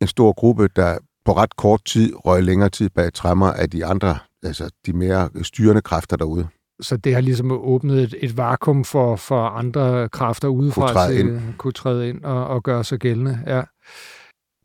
en 0.00 0.06
stor 0.06 0.32
gruppe, 0.32 0.68
der 0.76 0.98
på 1.26 1.32
ret 1.32 1.56
kort 1.56 1.84
tid 1.84 2.12
røg 2.14 2.42
længere 2.42 2.68
tid 2.68 2.90
bag 2.90 3.12
træmmer 3.12 3.52
af 3.52 3.70
de 3.70 3.86
andre, 3.86 4.18
altså 4.42 4.70
de 4.86 4.92
mere 4.92 5.28
styrende 5.42 5.82
kræfter 5.82 6.16
derude. 6.16 6.48
Så 6.80 6.96
det 6.96 7.14
har 7.14 7.20
ligesom 7.20 7.52
åbnet 7.52 8.02
et, 8.02 8.14
et 8.20 8.36
vakuum 8.36 8.84
for, 8.84 9.16
for 9.16 9.46
andre 9.46 10.08
kræfter 10.08 10.48
udefra 10.48 10.86
kunne 10.86 10.94
træde 10.94 11.16
til 11.16 11.20
ind. 11.20 11.40
kunne 11.58 11.72
træde 11.72 12.08
ind 12.08 12.24
og, 12.24 12.46
og 12.46 12.62
gøre 12.62 12.84
sig 12.84 12.98
gældende. 12.98 13.38
Ja 13.46 13.62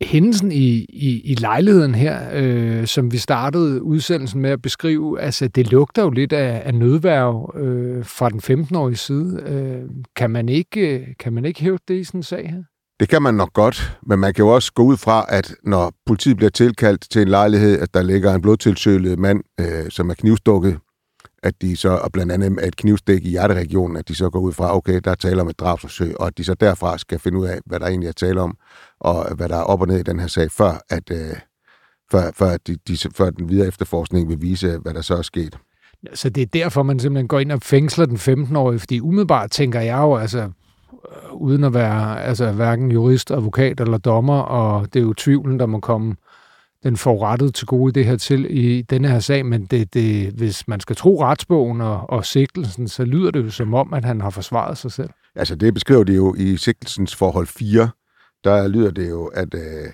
hændelsen 0.04 0.52
i, 0.52 0.86
i, 0.88 1.20
i 1.24 1.34
lejligheden 1.34 1.94
her, 1.94 2.30
øh, 2.32 2.86
som 2.86 3.12
vi 3.12 3.18
startede 3.18 3.82
udsendelsen 3.82 4.40
med 4.40 4.50
at 4.50 4.62
beskrive, 4.62 5.20
altså 5.20 5.48
det 5.48 5.70
lugter 5.70 6.02
jo 6.02 6.10
lidt 6.10 6.32
af, 6.32 6.62
af 6.64 6.74
nødværv 6.74 7.54
øh, 7.56 8.04
fra 8.04 8.28
den 8.28 8.64
15-årige 8.64 8.96
side. 8.96 9.42
Øh, 9.46 9.90
kan, 10.16 10.30
man 10.30 10.48
ikke, 10.48 11.14
kan 11.18 11.32
man 11.32 11.44
ikke 11.44 11.60
hæve 11.60 11.78
det 11.88 11.94
i 11.94 12.04
sådan 12.04 12.18
en 12.18 12.22
sag 12.22 12.50
her? 12.50 12.62
Det 13.00 13.08
kan 13.08 13.22
man 13.22 13.34
nok 13.34 13.52
godt, 13.52 13.98
men 14.02 14.18
man 14.18 14.34
kan 14.34 14.44
jo 14.44 14.48
også 14.48 14.72
gå 14.72 14.82
ud 14.82 14.96
fra, 14.96 15.26
at 15.28 15.54
når 15.64 15.92
politiet 16.06 16.36
bliver 16.36 16.50
tilkaldt 16.50 17.10
til 17.10 17.22
en 17.22 17.28
lejlighed, 17.28 17.78
at 17.78 17.94
der 17.94 18.02
ligger 18.02 18.34
en 18.34 18.42
blodtilsølet 18.42 19.18
mand, 19.18 19.40
øh, 19.60 19.90
som 19.90 20.10
er 20.10 20.14
knivstukket, 20.14 20.78
at 21.42 21.62
de 21.62 21.76
så, 21.76 21.88
og 21.88 22.12
blandt 22.12 22.32
andet 22.32 22.66
et 22.66 22.76
knivstik 22.76 23.24
i 23.24 23.30
hjerteregionen, 23.30 23.96
at 23.96 24.08
de 24.08 24.14
så 24.14 24.30
går 24.30 24.40
ud 24.40 24.52
fra, 24.52 24.76
okay, 24.76 25.00
der 25.04 25.10
er 25.10 25.14
tale 25.14 25.40
om 25.40 25.48
et 25.48 25.60
drabsforsøg, 25.60 26.20
og 26.20 26.26
at 26.26 26.38
de 26.38 26.44
så 26.44 26.54
derfra 26.54 26.98
skal 26.98 27.18
finde 27.18 27.38
ud 27.38 27.46
af, 27.46 27.58
hvad 27.66 27.80
der 27.80 27.86
egentlig 27.86 28.08
er 28.08 28.12
tale 28.12 28.40
om, 28.40 28.56
og 29.00 29.34
hvad 29.34 29.48
der 29.48 29.56
er 29.56 29.62
op 29.62 29.80
og 29.80 29.86
ned 29.86 29.98
i 29.98 30.02
den 30.02 30.20
her 30.20 30.26
sag, 30.26 30.50
før, 30.50 30.84
at, 30.90 31.10
øh, 31.10 31.36
før, 32.10 32.30
før, 32.34 32.56
de, 32.66 32.76
de, 32.88 32.96
før 33.14 33.30
den 33.30 33.48
videre 33.48 33.68
efterforskning 33.68 34.28
vil 34.28 34.42
vise, 34.42 34.78
hvad 34.78 34.94
der 34.94 35.00
så 35.00 35.16
er 35.16 35.22
sket. 35.22 35.58
Så 36.14 36.30
det 36.30 36.42
er 36.42 36.46
derfor, 36.46 36.82
man 36.82 36.98
simpelthen 36.98 37.28
går 37.28 37.40
ind 37.40 37.52
og 37.52 37.62
fængsler 37.62 38.06
den 38.06 38.16
15-årige, 38.16 38.78
fordi 38.78 39.00
umiddelbart 39.00 39.50
tænker 39.50 39.80
jeg 39.80 39.98
jo, 39.98 40.16
altså, 40.16 40.50
Øh, 41.08 41.32
uden 41.32 41.64
at 41.64 41.74
være 41.74 42.22
altså, 42.22 42.52
hverken 42.52 42.90
jurist, 42.90 43.30
advokat 43.30 43.80
eller 43.80 43.98
dommer, 43.98 44.38
og 44.38 44.94
det 44.94 45.00
er 45.00 45.04
jo 45.04 45.14
tvivlen, 45.14 45.58
der 45.58 45.66
må 45.66 45.80
komme 45.80 46.14
den 46.82 46.96
forurettede 46.96 47.50
til 47.50 47.66
gode 47.66 47.90
i 47.90 47.92
det 47.92 48.04
her 48.04 48.16
til 48.16 48.46
i 48.50 48.82
denne 48.82 49.08
her 49.08 49.18
sag, 49.18 49.46
men 49.46 49.64
det, 49.64 49.94
det, 49.94 50.32
hvis 50.32 50.68
man 50.68 50.80
skal 50.80 50.96
tro 50.96 51.22
retsbogen 51.22 51.80
og, 51.80 52.10
og 52.10 52.24
sigtelsen, 52.24 52.88
så 52.88 53.04
lyder 53.04 53.30
det 53.30 53.44
jo 53.44 53.50
som 53.50 53.74
om, 53.74 53.94
at 53.94 54.04
han 54.04 54.20
har 54.20 54.30
forsvaret 54.30 54.78
sig 54.78 54.92
selv. 54.92 55.10
Altså 55.34 55.54
det 55.54 55.74
beskriver 55.74 56.04
det 56.04 56.16
jo 56.16 56.34
i 56.38 56.56
sigtelsens 56.56 57.16
forhold 57.16 57.46
4, 57.46 57.90
der 58.44 58.68
lyder 58.68 58.90
det 58.90 59.10
jo, 59.10 59.26
at, 59.26 59.54
øh, 59.54 59.92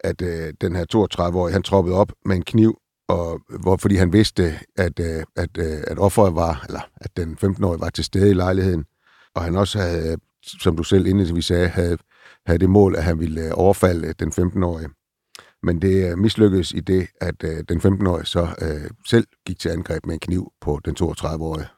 at 0.00 0.22
øh, 0.22 0.52
den 0.60 0.76
her 0.76 0.84
32-årige, 0.94 1.52
han 1.52 1.62
troppede 1.62 1.96
op 1.96 2.12
med 2.24 2.36
en 2.36 2.42
kniv, 2.42 2.78
og, 3.08 3.40
hvor, 3.60 3.76
fordi 3.76 3.96
han 3.96 4.12
vidste, 4.12 4.54
at, 4.76 5.00
øh, 5.00 5.22
at, 5.36 5.58
øh, 5.58 5.78
at 5.86 5.98
offeret 5.98 6.34
var, 6.34 6.64
eller 6.66 6.80
at 6.96 7.16
den 7.16 7.38
15-årige 7.44 7.80
var 7.80 7.90
til 7.90 8.04
stede 8.04 8.30
i 8.30 8.34
lejligheden, 8.34 8.84
og 9.34 9.42
han 9.42 9.56
også 9.56 9.78
havde, 9.78 10.16
som 10.42 10.76
du 10.76 10.82
selv 10.82 11.06
indledningsvis 11.06 11.44
sagde, 11.44 11.68
havde, 11.68 11.98
havde 12.46 12.58
det 12.58 12.70
mål, 12.70 12.96
at 12.96 13.04
han 13.04 13.20
ville 13.20 13.40
øh, 13.40 13.50
overfalde 13.54 14.12
den 14.12 14.28
15-årige. 14.28 14.88
Men 15.62 15.82
det 15.82 16.10
øh, 16.10 16.18
mislykkedes 16.18 16.72
i 16.72 16.80
det, 16.80 17.08
at 17.20 17.44
øh, 17.44 17.64
den 17.68 17.78
15-årige 17.80 18.26
så 18.26 18.48
øh, 18.62 18.90
selv 19.08 19.26
gik 19.46 19.58
til 19.58 19.68
angreb 19.68 20.06
med 20.06 20.14
en 20.14 20.20
kniv 20.20 20.52
på 20.60 20.80
den 20.84 20.96
32-årige. 21.00 21.68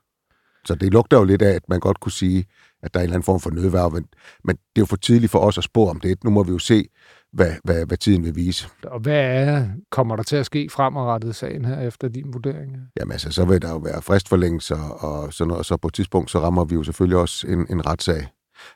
Så 0.65 0.75
det 0.75 0.93
lugter 0.93 1.19
jo 1.19 1.25
lidt 1.25 1.43
af, 1.43 1.55
at 1.55 1.69
man 1.69 1.81
godt 1.81 2.01
kunne 2.01 2.13
sige, 2.13 2.45
at 2.83 2.95
der 2.95 3.01
er 3.01 3.03
en 3.03 3.05
eller 3.05 3.15
anden 3.15 3.25
form 3.25 3.41
for 3.41 3.51
nødværv, 3.51 3.93
men, 3.93 4.07
men 4.45 4.57
det 4.57 4.63
er 4.77 4.81
jo 4.81 4.87
for 4.87 4.97
tidligt 4.97 5.33
for 5.33 5.39
os 5.39 5.59
at 5.59 5.65
spå 5.65 5.89
om 5.89 6.01
det. 6.01 6.25
Nu 6.25 6.31
må 6.31 6.43
vi 6.43 6.53
jo 6.53 6.59
se, 6.59 6.89
hvad, 7.33 7.53
hvad, 7.65 7.87
hvad 7.87 7.97
tiden 7.97 8.25
vil 8.25 8.37
vise. 8.37 8.69
Og 8.85 9.01
hvad 9.01 9.21
er, 9.21 9.69
kommer 9.91 10.17
der 10.17 10.23
til 10.23 10.37
at 10.37 10.47
ske 10.47 10.69
fremadrettet 10.71 11.37
sagen 11.37 11.65
her 11.65 11.81
efter 11.81 12.09
din 12.09 12.33
vurdering? 12.33 12.77
Jamen 13.01 13.13
altså, 13.13 13.31
så 13.31 13.45
vil 13.45 13.63
der 13.63 13.71
jo 13.71 13.77
være 13.77 14.03
fristforlængelser 14.03 14.89
og 14.89 15.33
sådan 15.33 15.49
noget, 15.49 15.59
og 15.59 15.65
så 15.65 15.77
på 15.77 15.89
et 15.89 15.95
tidspunkt, 15.95 16.31
så 16.31 16.41
rammer 16.41 16.65
vi 16.65 16.75
jo 16.75 16.83
selvfølgelig 16.83 17.19
også 17.19 17.47
en, 17.47 17.67
en 17.71 17.87
retssag. 17.87 18.27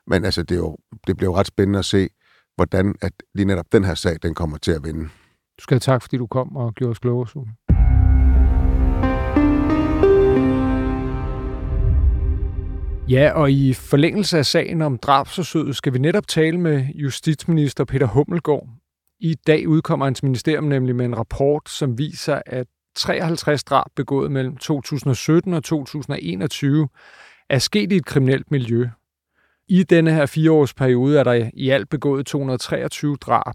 Men 0.07 0.25
altså, 0.25 0.43
det, 0.43 0.55
er 0.55 0.59
jo, 0.59 0.77
det 1.07 1.17
bliver 1.17 1.31
jo 1.33 1.37
ret 1.37 1.47
spændende 1.47 1.79
at 1.79 1.85
se, 1.85 2.09
hvordan 2.57 2.95
at 3.03 3.13
lige 3.35 3.47
netop 3.47 3.67
den 3.73 3.85
her 3.85 3.95
sag, 3.95 4.17
den 4.23 4.35
kommer 4.35 4.59
til 4.59 4.73
at 4.73 4.85
vinde. 4.85 5.05
Du 5.59 5.63
skal 5.63 5.75
have 5.75 5.81
tak, 5.81 6.03
fordi 6.03 6.17
du 6.17 6.27
kom 6.27 6.57
og 6.57 6.75
gjorde 6.75 6.91
os 6.91 6.99
klogere, 6.99 7.29
Sune. 7.29 7.53
Ja, 13.09 13.33
og 13.35 13.53
i 13.53 13.73
forlængelse 13.73 14.39
af 14.39 14.47
sagen 14.47 14.83
om 14.83 14.99
drabsforsøget 14.99 15.77
skal 15.77 15.93
vi 15.93 15.99
netop 15.99 16.29
tale 16.29 16.61
med 16.61 16.87
justitsminister 16.95 17.85
Peter 17.85 18.07
Hummelgaard. 18.07 18.69
I 19.21 19.35
dag 19.35 19.69
udkommer 19.69 20.07
hans 20.07 20.23
ministerium 20.23 20.65
nemlig 20.65 20.97
med 20.97 21.05
en 21.05 21.19
rapport, 21.19 21.69
som 21.69 21.99
viser, 21.99 22.43
at 22.47 22.67
53 22.97 23.65
drab 23.65 23.87
begået 23.97 24.33
mellem 24.33 24.57
2017 24.57 25.55
og 25.55 25.65
2021 25.65 26.89
er 27.51 27.59
sket 27.59 27.93
i 27.93 27.97
et 27.97 28.07
kriminelt 28.07 28.51
miljø. 28.51 28.89
I 29.69 29.83
denne 29.83 30.11
her 30.11 30.27
fireårsperiode 30.27 31.19
er 31.19 31.25
der 31.25 31.51
i 31.55 31.71
alt 31.71 31.89
begået 31.89 32.27
223 32.27 33.17
drab, 33.17 33.55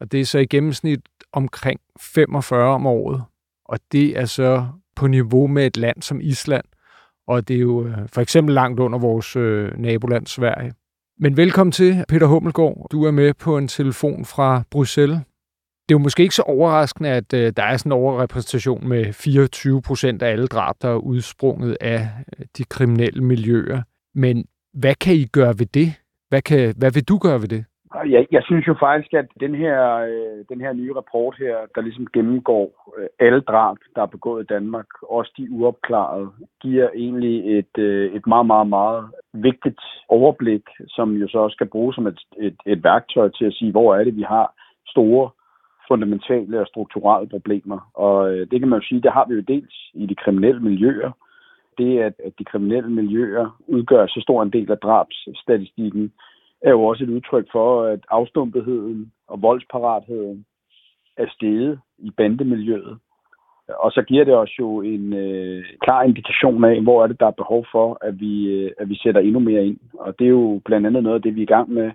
og 0.00 0.12
det 0.12 0.20
er 0.20 0.24
så 0.24 0.38
i 0.38 0.46
gennemsnit 0.46 1.00
omkring 1.32 1.80
45 2.00 2.74
om 2.74 2.86
året. 2.86 3.22
Og 3.64 3.78
det 3.92 4.18
er 4.18 4.24
så 4.24 4.66
på 4.96 5.06
niveau 5.06 5.46
med 5.46 5.66
et 5.66 5.76
land 5.76 6.02
som 6.02 6.20
Island, 6.20 6.64
og 7.26 7.48
det 7.48 7.56
er 7.56 7.60
jo 7.60 7.86
øh, 7.86 8.08
for 8.12 8.20
eksempel 8.20 8.54
langt 8.54 8.80
under 8.80 8.98
vores 8.98 9.36
øh, 9.36 9.78
naboland 9.78 10.26
Sverige. 10.26 10.72
Men 11.18 11.36
velkommen 11.36 11.72
til, 11.72 12.04
Peter 12.08 12.26
Hummelgaard. 12.26 12.86
Du 12.92 13.04
er 13.04 13.10
med 13.10 13.34
på 13.34 13.58
en 13.58 13.68
telefon 13.68 14.24
fra 14.24 14.62
Bruxelles. 14.70 15.18
Det 15.88 15.94
er 15.94 15.98
jo 15.98 16.02
måske 16.02 16.22
ikke 16.22 16.34
så 16.34 16.42
overraskende, 16.42 17.10
at 17.10 17.32
øh, 17.32 17.52
der 17.56 17.62
er 17.62 17.76
sådan 17.76 17.92
en 17.92 17.98
overrepræsentation 17.98 18.88
med 18.88 19.12
24 19.12 19.82
procent 19.82 20.22
af 20.22 20.30
alle 20.30 20.46
drab, 20.46 20.74
der 20.82 20.88
er 20.88 20.96
udsprunget 20.96 21.76
af 21.80 22.08
øh, 22.38 22.46
de 22.58 22.64
kriminelle 22.64 23.24
miljøer. 23.24 23.82
Men 24.14 24.44
hvad 24.80 24.94
kan 24.94 25.14
I 25.14 25.24
gøre 25.38 25.54
ved 25.58 25.66
det? 25.66 25.88
Hvad, 26.28 26.42
kan, 26.42 26.74
hvad 26.78 26.90
vil 26.94 27.08
du 27.08 27.18
gøre 27.18 27.40
ved 27.40 27.48
det? 27.48 27.64
Jeg, 28.14 28.26
jeg 28.30 28.42
synes 28.44 28.66
jo 28.66 28.74
faktisk, 28.80 29.14
at 29.14 29.26
den 29.40 29.54
her, 29.54 29.78
øh, 29.96 30.44
den 30.48 30.60
her 30.60 30.72
nye 30.72 30.94
rapport 30.96 31.36
her, 31.38 31.56
der 31.74 31.80
ligesom 31.80 32.06
gennemgår 32.12 32.92
øh, 32.98 33.06
alle 33.20 33.40
drab, 33.40 33.76
der 33.94 34.02
er 34.02 34.06
begået 34.06 34.42
i 34.42 34.52
Danmark, 34.54 34.86
også 35.02 35.32
de 35.36 35.50
uopklarede, 35.50 36.28
giver 36.62 36.88
egentlig 36.94 37.58
et, 37.58 37.78
øh, 37.78 38.14
et 38.14 38.26
meget, 38.26 38.46
meget, 38.46 38.68
meget 38.68 39.04
vigtigt 39.32 39.80
overblik, 40.08 40.62
som 40.88 41.12
jo 41.12 41.28
så 41.28 41.38
også 41.38 41.54
skal 41.54 41.66
bruges 41.66 41.94
som 41.94 42.06
et, 42.06 42.20
et, 42.38 42.56
et 42.66 42.84
værktøj 42.84 43.28
til 43.28 43.44
at 43.44 43.54
sige, 43.54 43.70
hvor 43.70 43.94
er 43.94 44.04
det, 44.04 44.16
vi 44.16 44.22
har 44.22 44.54
store 44.86 45.30
fundamentale 45.88 46.60
og 46.60 46.66
strukturelle 46.66 47.28
problemer. 47.28 47.90
Og 47.94 48.32
øh, 48.32 48.46
det 48.50 48.60
kan 48.60 48.68
man 48.68 48.80
jo 48.80 48.86
sige, 48.86 49.02
det 49.02 49.12
har 49.12 49.24
vi 49.28 49.34
jo 49.34 49.40
dels 49.40 49.74
i 49.94 50.06
de 50.06 50.14
kriminelle 50.14 50.60
miljøer. 50.60 51.10
Det, 51.78 51.98
at, 51.98 52.14
at 52.24 52.32
de 52.38 52.44
kriminelle 52.44 52.90
miljøer 52.90 53.60
udgør 53.66 54.06
så 54.06 54.20
stor 54.20 54.42
en 54.42 54.52
del 54.52 54.70
af 54.70 54.78
drabsstatistikken, 54.78 56.12
er 56.62 56.70
jo 56.70 56.84
også 56.84 57.04
et 57.04 57.08
udtryk 57.10 57.46
for, 57.52 57.82
at 57.82 58.00
afstumpetheden 58.10 59.12
og 59.28 59.42
voldsparatheden 59.42 60.44
er 61.16 61.26
steget 61.34 61.80
i 61.98 62.10
bandemiljøet. 62.10 62.98
Og 63.68 63.90
så 63.92 64.02
giver 64.02 64.24
det 64.24 64.34
os 64.34 64.58
jo 64.58 64.80
en 64.80 65.12
øh, 65.12 65.64
klar 65.80 66.02
indikation 66.02 66.64
af, 66.64 66.80
hvor 66.80 67.02
er 67.02 67.06
det, 67.06 67.20
der 67.20 67.26
er 67.26 67.40
behov 67.42 67.66
for, 67.72 67.98
at 68.00 68.20
vi, 68.20 68.46
øh, 68.46 68.70
at 68.78 68.88
vi 68.88 68.98
sætter 69.02 69.20
endnu 69.20 69.40
mere 69.40 69.66
ind. 69.66 69.78
Og 69.94 70.18
det 70.18 70.24
er 70.24 70.30
jo 70.30 70.60
blandt 70.64 70.86
andet 70.86 71.02
noget 71.02 71.14
af 71.16 71.22
det, 71.22 71.34
vi 71.34 71.40
er 71.40 71.48
i 71.50 71.54
gang 71.56 71.70
med 71.70 71.90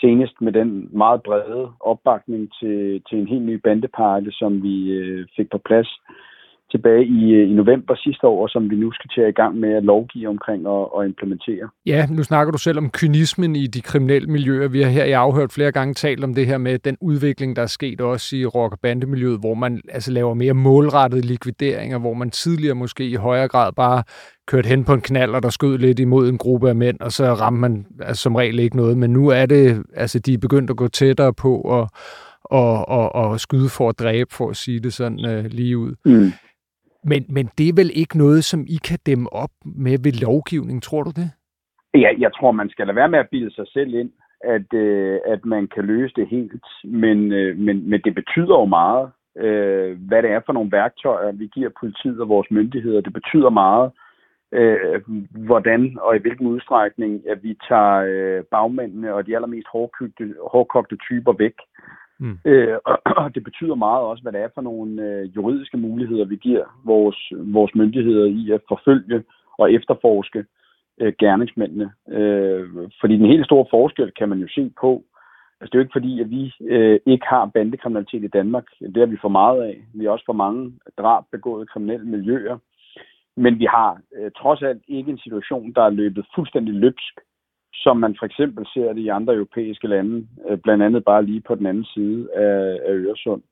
senest 0.00 0.40
med 0.40 0.52
den 0.52 0.88
meget 0.92 1.22
brede 1.22 1.72
opbakning 1.80 2.52
til, 2.60 3.02
til 3.08 3.18
en 3.18 3.28
helt 3.28 3.42
ny 3.42 3.54
bandepakke, 3.54 4.30
som 4.32 4.62
vi 4.62 4.90
øh, 4.90 5.26
fik 5.36 5.50
på 5.50 5.58
plads 5.58 6.00
tilbage 6.74 7.04
i, 7.04 7.22
øh, 7.38 7.50
i 7.50 7.54
november 7.62 7.94
sidste 8.04 8.26
år, 8.26 8.46
som 8.46 8.70
vi 8.70 8.76
nu 8.76 8.92
skal 8.92 9.10
til 9.14 9.20
at 9.20 9.28
i 9.28 9.38
gang 9.42 9.54
med 9.62 9.72
at 9.78 9.84
lovgive 9.84 10.28
omkring 10.28 10.66
og, 10.66 10.94
og 10.96 11.06
implementere. 11.06 11.66
Ja, 11.86 12.06
nu 12.16 12.22
snakker 12.22 12.50
du 12.52 12.58
selv 12.58 12.78
om 12.78 12.90
kynismen 12.90 13.56
i 13.56 13.66
de 13.66 13.80
kriminelle 13.80 14.28
miljøer. 14.28 14.68
Vi 14.68 14.82
har 14.82 14.90
her 14.90 15.04
i 15.04 15.12
afhørt 15.12 15.52
flere 15.52 15.72
gange 15.72 15.94
talt 15.94 16.24
om 16.24 16.34
det 16.34 16.46
her 16.46 16.58
med 16.58 16.78
den 16.78 16.96
udvikling, 17.00 17.56
der 17.56 17.62
er 17.62 17.66
sket 17.66 18.00
også 18.00 18.36
i 18.36 18.46
rock- 18.46 18.72
og 18.72 18.80
bandemiljøet, 18.80 19.40
hvor 19.40 19.54
man 19.54 19.80
altså 19.88 20.10
laver 20.12 20.34
mere 20.34 20.54
målrettede 20.54 21.26
likvideringer, 21.26 21.98
hvor 21.98 22.14
man 22.14 22.30
tidligere 22.30 22.74
måske 22.74 23.08
i 23.08 23.14
højere 23.14 23.48
grad 23.48 23.72
bare 23.72 24.02
kørt 24.46 24.66
hen 24.66 24.84
på 24.84 24.94
en 24.94 25.00
knald, 25.00 25.30
og 25.30 25.42
der 25.42 25.50
skød 25.50 25.78
lidt 25.78 25.98
imod 25.98 26.28
en 26.28 26.38
gruppe 26.38 26.68
af 26.68 26.76
mænd, 26.76 27.00
og 27.00 27.12
så 27.12 27.24
ramte 27.24 27.60
man 27.60 27.86
altså, 28.00 28.22
som 28.22 28.34
regel 28.34 28.58
ikke 28.58 28.76
noget. 28.76 28.98
Men 28.98 29.10
nu 29.10 29.28
er 29.28 29.46
det, 29.46 29.82
altså 29.94 30.18
de 30.18 30.34
er 30.34 30.38
begyndt 30.38 30.70
at 30.70 30.76
gå 30.76 30.88
tættere 30.88 31.32
på 31.34 31.60
og, 31.60 31.88
og, 32.44 32.88
og, 32.88 33.14
og 33.14 33.40
skyde 33.40 33.68
for 33.68 33.88
at 33.88 33.98
dræbe, 33.98 34.30
for 34.34 34.50
at 34.50 34.56
sige 34.56 34.80
det 34.80 34.92
sådan 34.92 35.24
øh, 35.24 35.44
lige 35.44 35.78
ud. 35.78 35.94
Mm. 36.04 36.32
Men, 37.04 37.24
men 37.28 37.46
det 37.58 37.68
er 37.68 37.72
vel 37.76 37.90
ikke 37.94 38.18
noget, 38.18 38.44
som 38.44 38.60
I 38.68 38.78
kan 38.88 38.98
dæmme 39.06 39.32
op 39.32 39.54
med 39.64 39.98
ved 40.04 40.12
lovgivning, 40.26 40.82
tror 40.82 41.02
du 41.02 41.10
det? 41.10 41.28
Ja, 41.94 42.10
jeg 42.18 42.30
tror, 42.34 42.52
man 42.52 42.70
skal 42.70 42.86
lade 42.86 42.96
være 42.96 43.08
med 43.08 43.18
at 43.18 43.28
bilde 43.30 43.54
sig 43.54 43.66
selv 43.68 43.94
ind, 43.94 44.10
at, 44.44 44.74
øh, 44.74 45.20
at 45.26 45.44
man 45.44 45.68
kan 45.74 45.84
løse 45.84 46.14
det 46.16 46.28
helt. 46.28 46.66
Men, 46.84 47.32
øh, 47.32 47.58
men, 47.58 47.90
men 47.90 48.00
det 48.04 48.14
betyder 48.14 48.56
jo 48.60 48.64
meget, 48.64 49.10
øh, 49.36 49.98
hvad 50.08 50.22
det 50.22 50.30
er 50.30 50.40
for 50.46 50.52
nogle 50.52 50.72
værktøjer, 50.72 51.32
vi 51.32 51.46
giver 51.54 51.70
politiet 51.80 52.20
og 52.20 52.28
vores 52.28 52.50
myndigheder. 52.50 53.00
Det 53.00 53.12
betyder 53.12 53.50
meget, 53.50 53.90
øh, 54.52 55.00
hvordan 55.46 55.98
og 56.00 56.16
i 56.16 56.18
hvilken 56.18 56.46
udstrækning, 56.46 57.22
at 57.30 57.42
vi 57.42 57.58
tager 57.68 57.96
øh, 58.12 58.44
bagmændene 58.44 59.14
og 59.14 59.26
de 59.26 59.34
allermest 59.34 59.68
hårdkogte, 59.72 60.34
hårdkogte 60.52 60.96
typer 60.96 61.32
væk. 61.32 61.54
Mm. 62.22 62.38
Øh, 62.44 62.76
og, 62.84 62.98
og 63.22 63.34
det 63.34 63.44
betyder 63.44 63.74
meget 63.74 64.02
også, 64.04 64.22
hvad 64.22 64.32
det 64.32 64.40
er 64.40 64.48
for 64.54 64.62
nogle 64.62 65.02
øh, 65.02 65.36
juridiske 65.36 65.76
muligheder, 65.76 66.24
vi 66.24 66.36
giver 66.36 66.64
vores, 66.84 67.18
vores 67.30 67.74
myndigheder 67.74 68.26
i 68.26 68.50
at 68.50 68.60
forfølge 68.68 69.22
og 69.58 69.72
efterforske 69.72 70.44
øh, 71.00 71.12
gerningsmændene. 71.18 71.90
Øh, 72.08 72.66
fordi 73.00 73.16
den 73.16 73.26
helt 73.26 73.44
store 73.44 73.66
forskel 73.70 74.12
kan 74.18 74.28
man 74.28 74.38
jo 74.38 74.48
se 74.48 74.72
på, 74.80 75.04
altså 75.60 75.70
det 75.70 75.74
er 75.74 75.78
jo 75.78 75.84
ikke 75.86 75.98
fordi, 75.98 76.20
at 76.20 76.30
vi 76.30 76.52
øh, 76.60 77.00
ikke 77.06 77.26
har 77.26 77.50
bandekriminalitet 77.54 78.24
i 78.24 78.34
Danmark. 78.38 78.64
Det 78.80 78.96
har 78.96 79.06
vi 79.06 79.18
for 79.20 79.28
meget 79.28 79.62
af. 79.62 79.76
Vi 79.94 80.04
har 80.04 80.10
også 80.10 80.26
for 80.26 80.42
mange 80.44 80.72
drab 80.98 81.24
begået 81.32 81.70
kriminelle 81.70 82.06
miljøer. 82.06 82.58
Men 83.36 83.58
vi 83.58 83.64
har 83.64 84.00
øh, 84.16 84.30
trods 84.30 84.62
alt 84.62 84.82
ikke 84.88 85.10
en 85.10 85.18
situation, 85.18 85.72
der 85.72 85.82
er 85.82 85.90
løbet 85.90 86.26
fuldstændig 86.34 86.74
løbsk 86.74 87.14
som 87.74 87.96
man 87.96 88.16
for 88.18 88.26
eksempel 88.26 88.66
ser 88.74 88.92
det 88.92 89.00
i 89.00 89.08
andre 89.08 89.34
europæiske 89.34 89.88
lande, 89.88 90.26
øh, 90.48 90.58
blandt 90.58 90.82
andet 90.84 91.04
bare 91.04 91.24
lige 91.24 91.40
på 91.40 91.54
den 91.54 91.66
anden 91.66 91.84
side 91.84 92.28
af, 92.34 92.78
af 92.88 92.92
Øresund. 92.92 93.42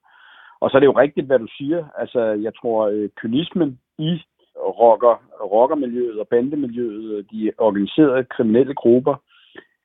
Og 0.61 0.71
så 0.71 0.77
er 0.77 0.81
det 0.81 0.87
jo 0.87 1.01
rigtigt, 1.01 1.27
hvad 1.27 1.39
du 1.39 1.47
siger. 1.59 1.85
Altså, 1.99 2.21
jeg 2.21 2.53
tror, 2.55 2.89
øh, 2.89 3.09
kynismen 3.17 3.79
i 3.99 4.23
rocker, 4.57 5.23
rockermiljøet 5.53 6.21
og 6.21 6.29
bandemiljøet, 6.29 7.05
øh, 7.17 7.25
de 7.33 7.53
organiserede 7.59 8.25
kriminelle 8.25 8.75
grupper, 8.75 9.15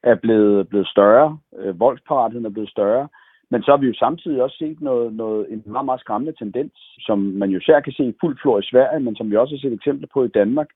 er 0.04 0.16
blevet, 0.16 0.70
blevet 0.70 0.88
større. 0.88 1.38
Øh, 1.58 1.80
voldsparatheden 1.80 2.46
er 2.46 2.50
blevet 2.50 2.70
større. 2.70 3.08
Men 3.52 3.64
så 3.64 3.72
har 3.72 3.78
vi 3.78 3.88
jo 3.88 3.94
samtidig 3.94 4.44
også 4.44 4.58
set 4.58 4.82
noget, 4.82 5.14
noget, 5.14 5.48
en 5.50 5.64
meget, 5.66 5.86
meget 5.86 6.00
skræmmende 6.00 6.38
tendens, 6.38 6.74
som 7.00 7.20
man 7.20 7.50
jo 7.50 7.60
særligt 7.62 7.84
kan 7.84 7.94
se 7.94 8.06
i 8.06 8.18
fuld 8.22 8.38
flor 8.42 8.60
i 8.60 8.70
Sverige, 8.72 9.00
men 9.00 9.16
som 9.16 9.32
vi 9.32 9.36
også 9.36 9.56
har 9.56 9.60
set 9.60 9.74
eksempler 9.74 10.08
på 10.14 10.24
i 10.24 10.28
Danmark, 10.28 10.70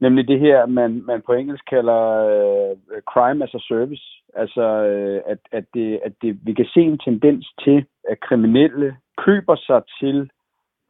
Nemlig 0.00 0.28
det 0.28 0.40
her, 0.40 0.66
man, 0.66 1.02
man 1.06 1.22
på 1.26 1.32
engelsk 1.32 1.64
kalder 1.70 2.02
uh, 2.24 3.00
crime 3.12 3.44
as 3.44 3.54
a 3.54 3.58
service. 3.58 4.04
Altså, 4.34 4.64
uh, 4.94 5.32
at, 5.32 5.38
at, 5.52 5.64
det, 5.74 6.00
at 6.04 6.12
det, 6.22 6.38
vi 6.42 6.52
kan 6.52 6.66
se 6.74 6.80
en 6.80 6.98
tendens 6.98 7.52
til, 7.64 7.84
at 8.10 8.20
kriminelle 8.20 8.96
køber 9.24 9.56
sig 9.56 9.82
til 10.00 10.30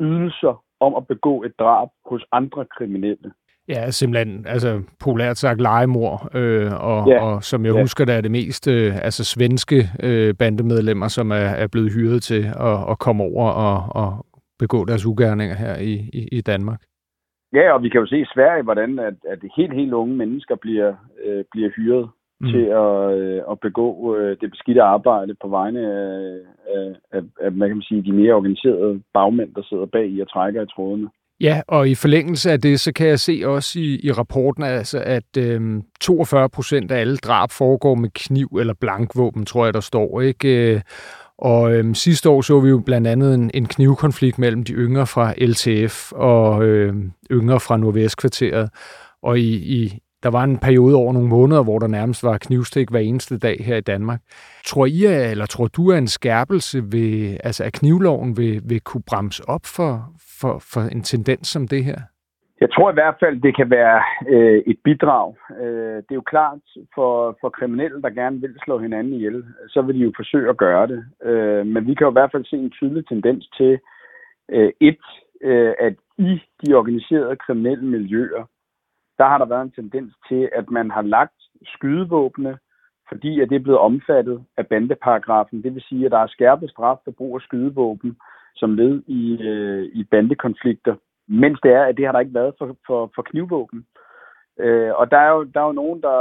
ydelser 0.00 0.64
om 0.80 0.94
at 0.94 1.06
begå 1.06 1.42
et 1.42 1.52
drab 1.58 1.88
hos 2.06 2.24
andre 2.32 2.64
kriminelle. 2.76 3.32
Ja, 3.68 3.90
simpelthen, 3.90 4.46
altså 4.46 4.82
populært 5.00 5.38
sagt 5.38 5.60
legemor, 5.60 6.30
øh, 6.34 6.72
og, 6.72 7.08
ja. 7.08 7.22
og 7.22 7.44
som 7.44 7.64
jeg 7.64 7.74
ja. 7.74 7.80
husker, 7.80 8.04
der 8.04 8.14
er 8.14 8.20
det 8.20 8.30
mest 8.30 8.68
øh, 8.68 9.04
altså 9.04 9.24
svenske 9.24 9.90
øh, 10.02 10.34
bandemedlemmer, 10.34 11.08
som 11.08 11.30
er, 11.30 11.34
er 11.36 11.66
blevet 11.66 11.92
hyret 11.92 12.22
til 12.22 12.44
at, 12.60 12.90
at 12.90 12.98
komme 12.98 13.24
over 13.24 13.50
og, 13.50 14.02
og 14.02 14.26
begå 14.58 14.84
deres 14.84 15.06
ugerninger 15.06 15.56
her 15.56 15.76
i, 15.76 15.92
i, 16.12 16.28
i 16.32 16.40
Danmark. 16.40 16.82
Ja, 17.52 17.72
og 17.72 17.82
vi 17.82 17.88
kan 17.88 18.00
jo 18.00 18.06
se 18.06 18.18
i 18.20 18.32
Sverige, 18.34 18.62
hvordan 18.62 18.98
at, 18.98 19.14
at 19.28 19.38
helt, 19.56 19.74
helt 19.74 19.92
unge 19.92 20.16
mennesker 20.16 20.56
bliver, 20.56 20.94
øh, 21.24 21.44
bliver 21.52 21.70
hyret 21.76 22.08
mm. 22.40 22.48
til 22.50 22.64
at, 22.84 23.18
øh, 23.18 23.42
at 23.50 23.60
begå 23.60 24.16
øh, 24.16 24.36
det 24.40 24.50
beskidte 24.50 24.82
arbejde 24.82 25.34
på 25.42 25.48
vegne 25.48 25.80
af, 25.80 26.38
af, 26.74 26.94
af, 27.12 27.22
af 27.40 27.50
hvad 27.50 27.68
kan 27.68 27.76
man 27.76 27.82
sige, 27.82 28.02
de 28.02 28.12
mere 28.12 28.34
organiserede 28.34 29.02
bagmænd, 29.14 29.54
der 29.54 29.62
sidder 29.62 29.86
bag 29.86 30.08
i 30.08 30.20
og 30.20 30.30
trækker 30.30 30.62
i 30.62 30.66
trådene. 30.74 31.08
Ja, 31.40 31.62
og 31.68 31.88
i 31.88 31.94
forlængelse 31.94 32.50
af 32.50 32.60
det, 32.60 32.80
så 32.80 32.92
kan 32.92 33.08
jeg 33.08 33.18
se 33.18 33.42
også 33.44 33.80
i, 33.80 34.00
i 34.06 34.12
rapporten, 34.12 34.62
altså, 34.62 35.02
at 35.06 35.36
øhm, 35.38 35.82
42 36.00 36.48
procent 36.48 36.90
af 36.90 37.00
alle 37.00 37.16
drab 37.16 37.48
foregår 37.50 37.94
med 37.94 38.10
kniv 38.14 38.46
eller 38.60 38.74
blankvåben, 38.80 39.44
tror 39.44 39.64
jeg, 39.64 39.74
der 39.74 39.80
står. 39.80 40.20
ikke. 40.20 40.82
Og 41.38 41.72
øhm, 41.72 41.94
sidste 41.94 42.28
år 42.28 42.40
så 42.40 42.60
vi 42.60 42.68
jo 42.68 42.78
blandt 42.78 43.06
andet 43.06 43.34
en, 43.34 43.50
en 43.54 43.66
knivkonflikt 43.66 44.38
mellem 44.38 44.64
de 44.64 44.72
yngre 44.72 45.06
fra 45.06 45.34
LTF 45.36 46.12
og 46.12 46.64
øhm, 46.64 47.12
yngre 47.30 47.60
fra 47.60 47.76
Nordvestkvarteret. 47.76 48.70
Og 49.22 49.38
i, 49.38 49.54
i, 49.54 49.98
der 50.22 50.28
var 50.28 50.44
en 50.44 50.58
periode 50.58 50.94
over 50.94 51.12
nogle 51.12 51.28
måneder, 51.28 51.62
hvor 51.62 51.78
der 51.78 51.86
nærmest 51.86 52.22
var 52.22 52.38
knivstik 52.38 52.90
hver 52.90 53.00
eneste 53.00 53.38
dag 53.38 53.64
her 53.64 53.76
i 53.76 53.80
Danmark. 53.80 54.20
Tror 54.66 54.86
I, 54.86 55.04
eller 55.04 55.46
tror 55.46 55.66
du, 55.66 55.92
at 55.92 55.98
en 55.98 56.08
skærpelse 56.08 56.92
ved, 56.92 57.36
altså 57.44 57.64
af 57.64 57.72
knivloven 57.72 58.36
vil, 58.36 58.62
vil 58.64 58.80
kunne 58.80 59.02
bremse 59.06 59.48
op 59.48 59.66
for, 59.66 60.12
for, 60.40 60.58
for 60.58 60.80
en 60.80 61.02
tendens 61.02 61.48
som 61.48 61.68
det 61.68 61.84
her? 61.84 62.00
Jeg 62.60 62.72
tror 62.72 62.90
i 62.90 62.94
hvert 62.94 63.16
fald, 63.20 63.42
det 63.42 63.56
kan 63.56 63.70
være 63.70 64.02
øh, 64.28 64.62
et 64.66 64.78
bidrag. 64.84 65.36
Øh, 65.60 65.96
det 65.96 66.10
er 66.10 66.20
jo 66.22 66.30
klart 66.34 66.58
for, 66.94 67.36
for 67.40 67.48
kriminelle, 67.48 68.02
der 68.02 68.10
gerne 68.10 68.40
vil 68.40 68.54
slå 68.64 68.78
hinanden 68.78 69.12
ihjel, 69.12 69.44
så 69.68 69.82
vil 69.82 69.94
de 69.94 70.00
jo 70.00 70.12
forsøge 70.16 70.50
at 70.50 70.56
gøre 70.56 70.86
det. 70.86 71.04
Øh, 71.22 71.66
men 71.66 71.86
vi 71.86 71.94
kan 71.94 72.04
jo 72.04 72.10
i 72.10 72.18
hvert 72.18 72.32
fald 72.32 72.44
se 72.44 72.56
en 72.56 72.70
tydelig 72.70 73.08
tendens 73.08 73.48
til, 73.56 73.78
øh, 74.48 74.72
et, 74.80 75.04
øh, 75.40 75.74
at 75.78 75.94
i 76.18 76.42
de 76.66 76.74
organiserede 76.74 77.36
kriminelle 77.36 77.84
miljøer, 77.84 78.44
der 79.18 79.24
har 79.24 79.38
der 79.38 79.46
været 79.46 79.62
en 79.62 79.70
tendens 79.70 80.14
til, 80.28 80.48
at 80.52 80.70
man 80.70 80.90
har 80.90 81.02
lagt 81.02 81.40
skydevåbne, 81.64 82.58
fordi 83.08 83.40
at 83.40 83.50
det 83.50 83.56
er 83.56 83.66
blevet 83.66 83.80
omfattet 83.80 84.44
af 84.56 84.66
bandeparagrafen. 84.66 85.62
Det 85.62 85.74
vil 85.74 85.82
sige, 85.82 86.06
at 86.06 86.12
der 86.12 86.18
er 86.18 86.26
skærpet 86.26 86.70
straf 86.70 86.98
for 87.04 87.10
brug 87.10 87.36
af 87.36 87.40
skydevåben 87.40 88.16
som 88.56 88.74
led 88.74 89.02
i, 89.06 89.42
øh, 89.42 89.84
i 89.92 90.04
bandekonflikter, 90.04 90.94
mens 91.28 91.58
det 91.62 91.72
er, 91.72 91.84
at 91.84 91.96
det 91.96 92.04
har 92.04 92.12
der 92.12 92.20
ikke 92.20 92.34
været 92.34 92.54
for, 92.58 92.76
for, 92.86 93.10
for 93.14 93.22
knivvåben. 93.22 93.86
Øh, 94.58 94.92
og 94.94 95.10
der 95.10 95.16
er, 95.16 95.30
jo, 95.30 95.42
der 95.42 95.60
er 95.60 95.66
jo 95.66 95.72
nogen, 95.72 96.02
der, 96.02 96.16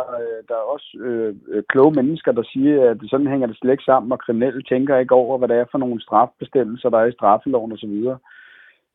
der 0.47 0.53
er 0.53 0.71
også 0.73 0.97
øh, 0.99 1.63
kloge 1.69 1.93
mennesker, 1.95 2.31
der 2.31 2.43
siger, 2.43 2.89
at 2.91 2.97
sådan 3.05 3.27
hænger 3.27 3.47
det 3.47 3.57
slet 3.57 3.71
ikke 3.71 3.83
sammen, 3.83 4.11
og 4.11 4.19
kriminelle 4.19 4.63
tænker 4.63 4.97
ikke 4.97 5.15
over, 5.15 5.37
hvad 5.37 5.47
det 5.47 5.57
er 5.57 5.65
for 5.71 5.77
nogle 5.77 6.01
strafbestemmelser, 6.01 6.89
der 6.89 6.99
er 6.99 7.05
i 7.05 7.11
straffeloven 7.11 7.71
osv. 7.71 8.15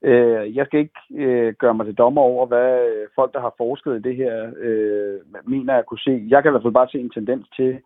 Øh, 0.05 0.57
jeg 0.57 0.67
skal 0.67 0.81
ikke 0.81 1.01
øh, 1.15 1.55
gøre 1.59 1.75
mig 1.75 1.87
til 1.87 1.95
dommer 1.95 2.23
over, 2.23 2.47
hvad 2.47 2.71
øh, 2.89 3.07
folk, 3.15 3.33
der 3.35 3.41
har 3.41 3.55
forsket 3.57 3.97
i 3.97 4.03
det 4.09 4.17
her, 4.17 4.51
øh, 4.59 5.21
mener 5.45 5.75
at 5.75 5.87
kunne 5.87 6.05
se. 6.07 6.27
Jeg 6.29 6.43
kan 6.43 6.51
i 6.51 6.53
hvert 6.53 6.63
fald 6.63 6.81
bare 6.81 6.89
se 6.93 6.99
en 6.99 7.11
tendens 7.11 7.47
til, 7.57 7.79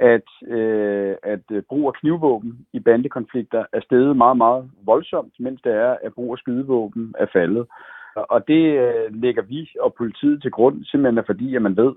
at, 0.00 0.28
øh, 0.48 1.14
at 1.22 1.44
øh, 1.50 1.62
brug 1.62 1.86
af 1.86 1.94
knivvåben 2.00 2.66
i 2.72 2.80
bandekonflikter 2.80 3.64
er 3.72 3.80
steget 3.80 4.16
meget, 4.16 4.36
meget 4.36 4.70
voldsomt, 4.84 5.32
mens 5.40 5.60
det 5.62 5.72
er, 5.72 5.96
at 6.02 6.14
brug 6.14 6.32
af 6.32 6.38
skydevåben 6.38 7.14
er 7.18 7.26
faldet. 7.32 7.66
Og 8.14 8.48
det 8.48 8.62
øh, 8.78 9.22
lægger 9.22 9.42
vi 9.42 9.70
og 9.80 9.94
politiet 9.94 10.42
til 10.42 10.50
grund, 10.50 10.84
simpelthen 10.84 11.24
fordi, 11.26 11.56
at 11.56 11.62
man 11.62 11.76
ved, 11.76 11.92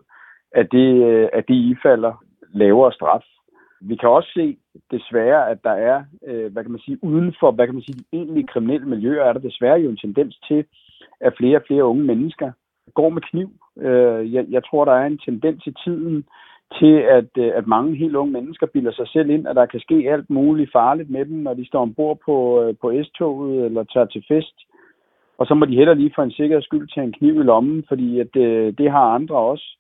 at 0.52 0.72
det, 0.72 1.04
øh, 1.06 1.30
at 1.34 1.44
det 1.48 1.56
ifalder 1.56 2.24
lavere 2.54 2.92
straf. 2.92 3.24
Vi 3.82 3.96
kan 3.96 4.10
også 4.10 4.30
se 4.34 4.58
desværre, 4.92 5.50
at 5.50 5.64
der 5.64 5.72
er, 5.72 6.04
øh, 6.28 6.52
hvad 6.52 6.64
kan 6.64 6.72
man 6.72 6.82
sige, 6.82 7.04
uden 7.04 7.36
for, 7.40 7.52
hvad 7.52 7.66
kan 7.66 7.76
man 7.76 7.84
sige, 7.84 8.00
de 8.00 8.18
egentlige 8.18 8.48
kriminelle 8.48 8.88
miljøer, 8.88 9.24
er 9.24 9.34
der 9.34 9.40
desværre 9.40 9.80
jo 9.80 9.90
en 9.90 9.98
tendens 9.98 10.40
til, 10.48 10.66
at 11.20 11.34
flere 11.38 11.58
og 11.58 11.64
flere 11.68 11.84
unge 11.84 12.04
mennesker 12.04 12.52
går 12.94 13.10
med 13.10 13.22
kniv. 13.22 13.50
Øh, 13.78 14.34
jeg, 14.34 14.46
jeg 14.50 14.64
tror, 14.64 14.86
der 14.86 14.92
er 14.92 15.06
en 15.06 15.18
tendens 15.18 15.68
i 15.68 15.74
tiden 15.86 16.26
til, 16.80 16.96
at, 17.18 17.30
øh, 17.38 17.52
at 17.56 17.68
mange 17.68 17.96
helt 17.96 18.16
unge 18.16 18.34
mennesker 18.34 18.68
bilder 18.68 18.92
sig 18.92 19.08
selv 19.08 19.30
ind, 19.30 19.48
at 19.48 19.56
der 19.56 19.66
kan 19.66 19.80
ske 19.80 19.96
alt 20.12 20.30
muligt 20.30 20.72
farligt 20.72 21.10
med 21.10 21.26
dem, 21.26 21.38
når 21.38 21.54
de 21.54 21.68
står 21.68 21.82
ombord 21.82 22.18
på, 22.26 22.64
øh, 22.64 22.76
på 22.82 22.94
S-toget 23.04 23.66
eller 23.66 23.84
tager 23.84 24.06
til 24.06 24.24
fest. 24.28 24.56
Og 25.38 25.48
så 25.48 25.54
må 25.54 25.66
de 25.66 25.76
heller 25.76 25.94
lige 25.94 26.12
for 26.16 26.24
en 26.24 26.32
sikkerheds 26.32 26.66
skyld 26.66 26.88
tage 26.88 27.04
en 27.04 27.14
kniv 27.14 27.36
i 27.40 27.44
lommen, 27.44 27.84
fordi 27.88 28.20
at, 28.20 28.36
øh, 28.36 28.74
det 28.78 28.92
har 28.92 29.16
andre 29.16 29.36
også. 29.36 29.78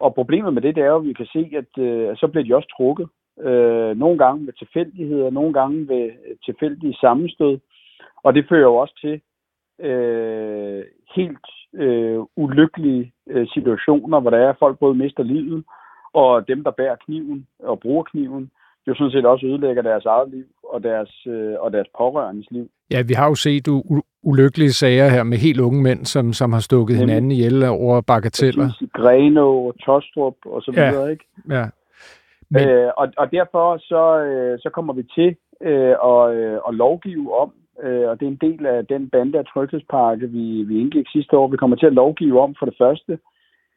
Og 0.00 0.14
problemet 0.14 0.54
med 0.54 0.62
det, 0.62 0.74
det 0.74 0.82
er 0.82 0.88
jo, 0.88 0.96
at 0.96 1.04
vi 1.04 1.12
kan 1.12 1.26
se, 1.26 1.50
at, 1.56 1.82
øh, 1.82 2.16
så 2.16 2.28
bliver 2.28 2.44
de 2.44 2.56
også 2.56 2.68
trukket. 2.76 3.08
Øh, 3.40 3.96
nogle 3.96 4.18
gange 4.18 4.46
ved 4.46 4.52
tilfældigheder, 4.52 5.30
nogle 5.30 5.52
gange 5.52 5.88
ved 5.88 6.04
øh, 6.04 6.36
tilfældige 6.44 6.94
sammenstød. 6.94 7.58
Og 8.24 8.34
det 8.34 8.46
fører 8.48 8.62
jo 8.62 8.74
også 8.74 8.94
til 9.00 9.20
øh, 9.88 10.84
helt 11.16 11.46
øh, 11.74 12.18
ulykkelige 12.36 13.12
øh, 13.30 13.46
situationer, 13.48 14.20
hvor 14.20 14.30
der 14.30 14.38
er, 14.38 14.50
at 14.50 14.58
folk 14.58 14.78
både 14.78 14.94
mister 14.94 15.22
livet, 15.22 15.64
og 16.12 16.48
dem, 16.48 16.64
der 16.64 16.70
bærer 16.70 16.96
kniven 17.06 17.46
og 17.58 17.80
bruger 17.80 18.02
kniven, 18.02 18.50
jo 18.86 18.94
sådan 18.94 19.10
set 19.10 19.26
også 19.26 19.46
ødelægger 19.46 19.82
deres 19.82 20.04
eget 20.04 20.30
liv 20.30 20.44
og 20.72 20.82
deres, 20.82 21.26
øh, 21.26 21.54
og 21.60 21.72
deres 21.72 21.88
pårørendes 21.98 22.50
liv. 22.50 22.70
Ja, 22.90 23.02
vi 23.02 23.14
har 23.14 23.28
jo 23.28 23.34
set 23.34 23.68
u- 23.68 24.00
ulykkelige 24.22 24.72
sager 24.72 25.08
her 25.08 25.22
med 25.22 25.38
helt 25.38 25.60
unge 25.60 25.82
mænd, 25.82 26.04
som, 26.04 26.32
som 26.32 26.52
har 26.52 26.60
stukket 26.60 26.96
Nemlig. 26.96 27.06
hinanden 27.08 27.30
ihjel 27.30 27.64
over 27.64 28.00
bagateller. 28.00 28.68
Greno 28.92 29.66
og 29.66 29.74
Tostrup 29.84 30.34
og 30.44 30.62
så 30.62 30.70
videre, 30.70 31.04
ja. 31.04 31.10
ikke? 31.10 31.24
Ja. 31.50 31.64
Men... 32.50 32.68
Øh, 32.68 32.90
og, 32.96 33.08
og 33.16 33.32
derfor 33.32 33.78
så, 33.78 34.24
øh, 34.24 34.58
så 34.58 34.70
kommer 34.70 34.92
vi 34.92 35.02
til 35.02 35.36
øh, 35.60 35.94
at, 36.10 36.34
øh, 36.34 36.58
at 36.68 36.74
lovgive 36.74 37.34
om, 37.42 37.52
øh, 37.82 38.08
og 38.08 38.20
det 38.20 38.26
er 38.26 38.30
en 38.30 38.50
del 38.50 38.66
af 38.66 38.86
den 38.86 39.10
bande 39.10 39.38
af 39.38 39.44
tryghedspakke, 39.44 40.26
vi, 40.26 40.62
vi 40.62 40.80
indgik 40.80 41.06
sidste 41.12 41.36
år. 41.36 41.48
Vi 41.48 41.56
kommer 41.56 41.76
til 41.76 41.86
at 41.86 41.92
lovgive 41.92 42.40
om 42.40 42.54
for 42.58 42.66
det 42.66 42.74
første, 42.78 43.18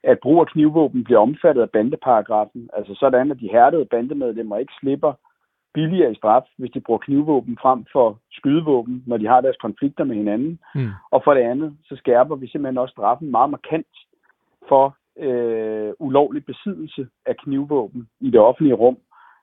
at 0.03 0.19
brug 0.19 0.39
af 0.39 0.47
knivvåben 0.47 1.03
bliver 1.03 1.19
omfattet 1.19 1.61
af 1.61 1.69
bandeparagrafen. 1.69 2.69
Altså 2.73 2.95
sådan, 2.95 3.31
at 3.31 3.39
de 3.39 3.49
hærdede 3.51 3.85
bandemedlemmer 3.85 4.57
ikke 4.57 4.73
slipper 4.79 5.13
billigere 5.73 6.11
i 6.11 6.15
straf, 6.15 6.43
hvis 6.57 6.71
de 6.71 6.79
bruger 6.79 6.99
knivvåben 6.99 7.57
frem 7.61 7.85
for 7.91 8.19
skydevåben, 8.31 9.03
når 9.07 9.17
de 9.17 9.27
har 9.27 9.41
deres 9.41 9.57
konflikter 9.61 10.03
med 10.03 10.15
hinanden. 10.15 10.59
Mm. 10.75 10.89
Og 11.11 11.21
for 11.23 11.33
det 11.33 11.41
andet, 11.41 11.77
så 11.83 11.95
skærper 11.95 12.35
vi 12.35 12.47
simpelthen 12.47 12.77
også 12.77 12.91
straffen 12.91 13.31
meget 13.31 13.49
markant 13.49 13.87
for 14.69 14.95
øh, 15.19 15.93
ulovlig 15.99 16.45
besiddelse 16.45 17.07
af 17.25 17.37
knivvåben 17.37 18.07
i 18.19 18.29
det 18.29 18.39
offentlige 18.39 18.75
rum. 18.75 18.97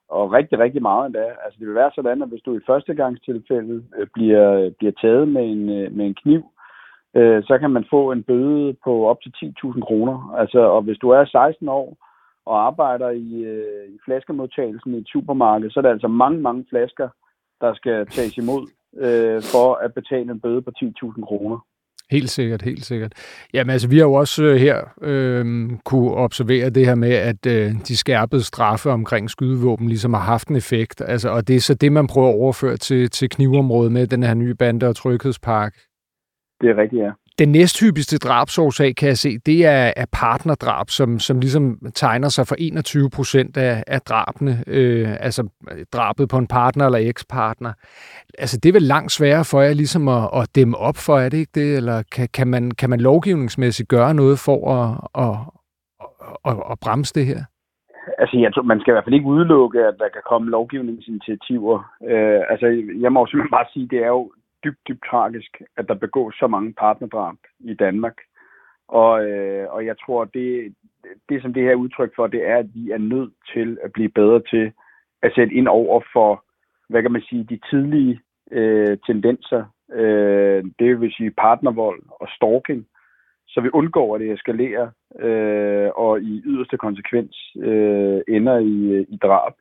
Og 0.09 0.33
rigtig, 0.33 0.59
rigtig 0.59 0.83
meget 0.83 1.07
endda. 1.07 1.25
Altså 1.44 1.57
det 1.59 1.66
vil 1.66 1.75
være 1.75 1.90
sådan, 1.94 2.23
at 2.23 2.29
hvis 2.29 2.42
du 2.42 2.57
i 2.57 2.66
førstegangstilfældet 2.66 3.85
øh, 3.99 4.07
bliver, 4.14 4.70
bliver 4.79 4.92
taget 5.03 5.29
med 5.29 5.44
en, 5.51 5.68
øh, 5.68 5.92
med 5.92 6.07
en 6.07 6.14
kniv, 6.14 6.49
øh, 7.16 7.42
så 7.42 7.59
kan 7.59 7.70
man 7.70 7.85
få 7.90 8.12
en 8.12 8.23
bøde 8.23 8.77
på 8.85 9.07
op 9.07 9.20
til 9.23 9.33
10.000 9.37 9.81
kroner. 9.81 10.35
Altså, 10.38 10.61
og 10.61 10.83
hvis 10.83 10.99
du 10.99 11.09
er 11.11 11.25
16 11.25 11.68
år 11.68 11.96
og 12.46 12.66
arbejder 12.66 13.11
i, 13.11 13.35
øh, 13.44 13.88
i 13.94 13.99
flaskemodtagelsen 14.05 14.94
i 14.94 14.99
et 14.99 15.09
supermarked, 15.09 15.70
så 15.70 15.81
er 15.81 15.83
der 15.83 15.90
altså 15.90 16.09
mange, 16.09 16.40
mange 16.40 16.64
flasker, 16.70 17.09
der 17.61 17.75
skal 17.75 18.07
tages 18.07 18.37
imod 18.37 18.66
øh, 18.96 19.42
for 19.53 19.75
at 19.75 19.94
betale 19.94 20.33
en 20.33 20.40
bøde 20.40 20.62
på 20.62 20.70
10.000 20.83 21.25
kroner. 21.25 21.59
Helt 22.11 22.31
sikkert, 22.31 22.62
helt 22.62 22.85
sikkert. 22.85 23.12
Jamen 23.55 23.70
altså, 23.70 23.88
vi 23.88 23.99
har 23.99 24.05
jo 24.05 24.12
også 24.12 24.42
øh, 24.42 24.57
her 24.57 24.79
øh, 25.03 25.70
kunne 25.85 26.14
observere 26.14 26.70
det 26.70 26.87
her 26.87 26.94
med, 26.94 27.12
at 27.12 27.46
øh, 27.46 27.73
de 27.88 27.96
skærpede 27.96 28.42
straffe 28.42 28.90
omkring 28.90 29.31
skydevåben 29.31 29.88
ligesom 29.88 30.14
har 30.14 30.20
haft 30.20 30.49
en 30.49 30.57
effekt. 30.57 31.03
Altså, 31.07 31.29
og 31.29 31.49
det 31.49 31.57
er 31.57 31.61
så 31.61 31.75
det, 31.75 31.92
man 31.92 32.07
prøver 32.07 32.29
at 32.29 32.35
overføre 32.35 32.77
til, 32.77 33.11
til 33.11 33.29
knivområdet 33.29 33.92
med 33.92 34.07
den 34.07 34.23
her 34.23 34.35
nye 34.35 34.55
bande- 34.55 34.88
og 34.88 34.96
tryghedspark. 34.96 35.75
Det 36.61 36.70
er 36.70 36.77
rigtigt, 36.77 37.03
ja. 37.03 37.11
Den 37.38 37.49
næsthyppigste 37.49 38.18
drabsårsag, 38.18 38.96
kan 38.96 39.09
jeg 39.09 39.16
se, 39.16 39.38
det 39.38 39.66
er, 39.66 39.92
er 39.96 40.05
partnerdrab, 40.12 40.88
som, 40.88 41.18
som 41.18 41.40
ligesom 41.40 41.79
tegner 41.94 42.29
sig 42.29 42.46
for 42.46 42.57
21 42.59 43.11
procent 43.16 43.57
af, 43.57 43.85
af 43.87 44.01
drabene, 44.01 44.64
øh, 44.66 45.09
altså 45.20 45.49
drabet 45.92 46.29
på 46.29 46.38
en 46.38 46.46
partner 46.46 46.87
eller 46.87 46.99
ekspartner. 46.99 47.73
Altså 48.38 48.61
det 48.62 48.68
er 48.68 48.73
vel 48.73 48.83
langt 48.83 49.12
sværere 49.12 49.44
for 49.51 49.61
jer 49.61 49.75
ligesom 49.75 50.09
at, 50.09 50.25
at 50.35 50.55
dæmme 50.55 50.77
op 50.77 50.96
for, 51.07 51.18
er 51.18 51.29
det 51.29 51.38
ikke 51.38 51.53
det? 51.55 51.77
Eller 51.77 52.03
kan, 52.12 52.29
kan, 52.35 52.49
man, 52.49 52.70
kan 52.70 52.90
man 52.90 53.01
lovgivningsmæssigt 53.01 53.88
gøre 53.88 54.14
noget 54.14 54.38
for 54.46 54.61
at, 54.77 54.87
at, 55.25 55.37
at, 56.46 56.53
at, 56.53 56.57
at 56.70 56.79
bremse 56.85 57.14
det 57.14 57.27
her? 57.27 57.42
Altså, 58.18 58.38
jeg 58.38 58.55
tror, 58.55 58.62
man 58.62 58.81
skal 58.81 58.90
i 58.90 58.94
hvert 58.94 59.05
fald 59.05 59.18
ikke 59.18 59.33
udelukke, 59.35 59.79
at 59.90 59.94
der 59.99 60.09
kan 60.09 60.23
komme 60.31 60.51
lovgivningsinitiativer. 60.51 61.77
Øh, 62.11 62.40
altså, 62.53 62.66
jeg 63.05 63.12
må 63.12 63.27
simpelthen 63.27 63.57
bare 63.59 63.73
sige, 63.73 63.88
det 63.90 63.99
er 63.99 64.12
jo 64.18 64.33
dybt, 64.64 64.79
dybt 64.88 65.05
tragisk, 65.11 65.62
at 65.77 65.88
der 65.88 65.94
begås 65.94 66.35
så 66.35 66.46
mange 66.46 66.73
partnerdrab 66.73 67.37
i 67.61 67.75
Danmark. 67.75 68.16
Og, 68.88 69.25
øh, 69.25 69.66
og 69.70 69.87
jeg 69.87 69.96
tror, 69.99 70.25
det, 70.25 70.75
det 71.29 71.42
som 71.42 71.53
det 71.53 71.62
her 71.62 71.70
er 71.70 71.83
udtryk 71.85 72.12
for, 72.16 72.27
det 72.27 72.49
er, 72.49 72.57
at 72.57 72.75
vi 72.75 72.90
er 72.90 72.99
nødt 72.99 73.33
til 73.55 73.79
at 73.85 73.92
blive 73.92 74.09
bedre 74.09 74.42
til 74.51 74.73
at 75.23 75.33
sætte 75.35 75.55
ind 75.55 75.68
over 75.68 76.01
for, 76.12 76.44
hvad 76.88 77.03
kan 77.03 77.12
man 77.12 77.23
sige, 77.23 77.44
de 77.44 77.61
tidlige 77.70 78.20
øh, 78.51 78.99
tendenser. 79.07 79.64
Øh, 79.92 80.64
det 80.79 81.01
vil 81.01 81.12
sige 81.12 81.31
partnervold 81.31 82.03
og 82.20 82.29
stalking, 82.37 82.87
så 83.49 83.61
vi 83.61 83.70
undgår, 83.73 84.14
at 84.14 84.20
det 84.20 84.33
eskalerer 84.33 84.88
øh, 85.20 85.90
og 85.94 86.20
i 86.20 86.42
yderste 86.44 86.77
konsekvens 86.77 87.57
øh, 87.57 88.20
ender 88.29 88.59
i, 88.59 88.77
øh, 88.96 89.07
i 89.09 89.16
drab. 89.23 89.53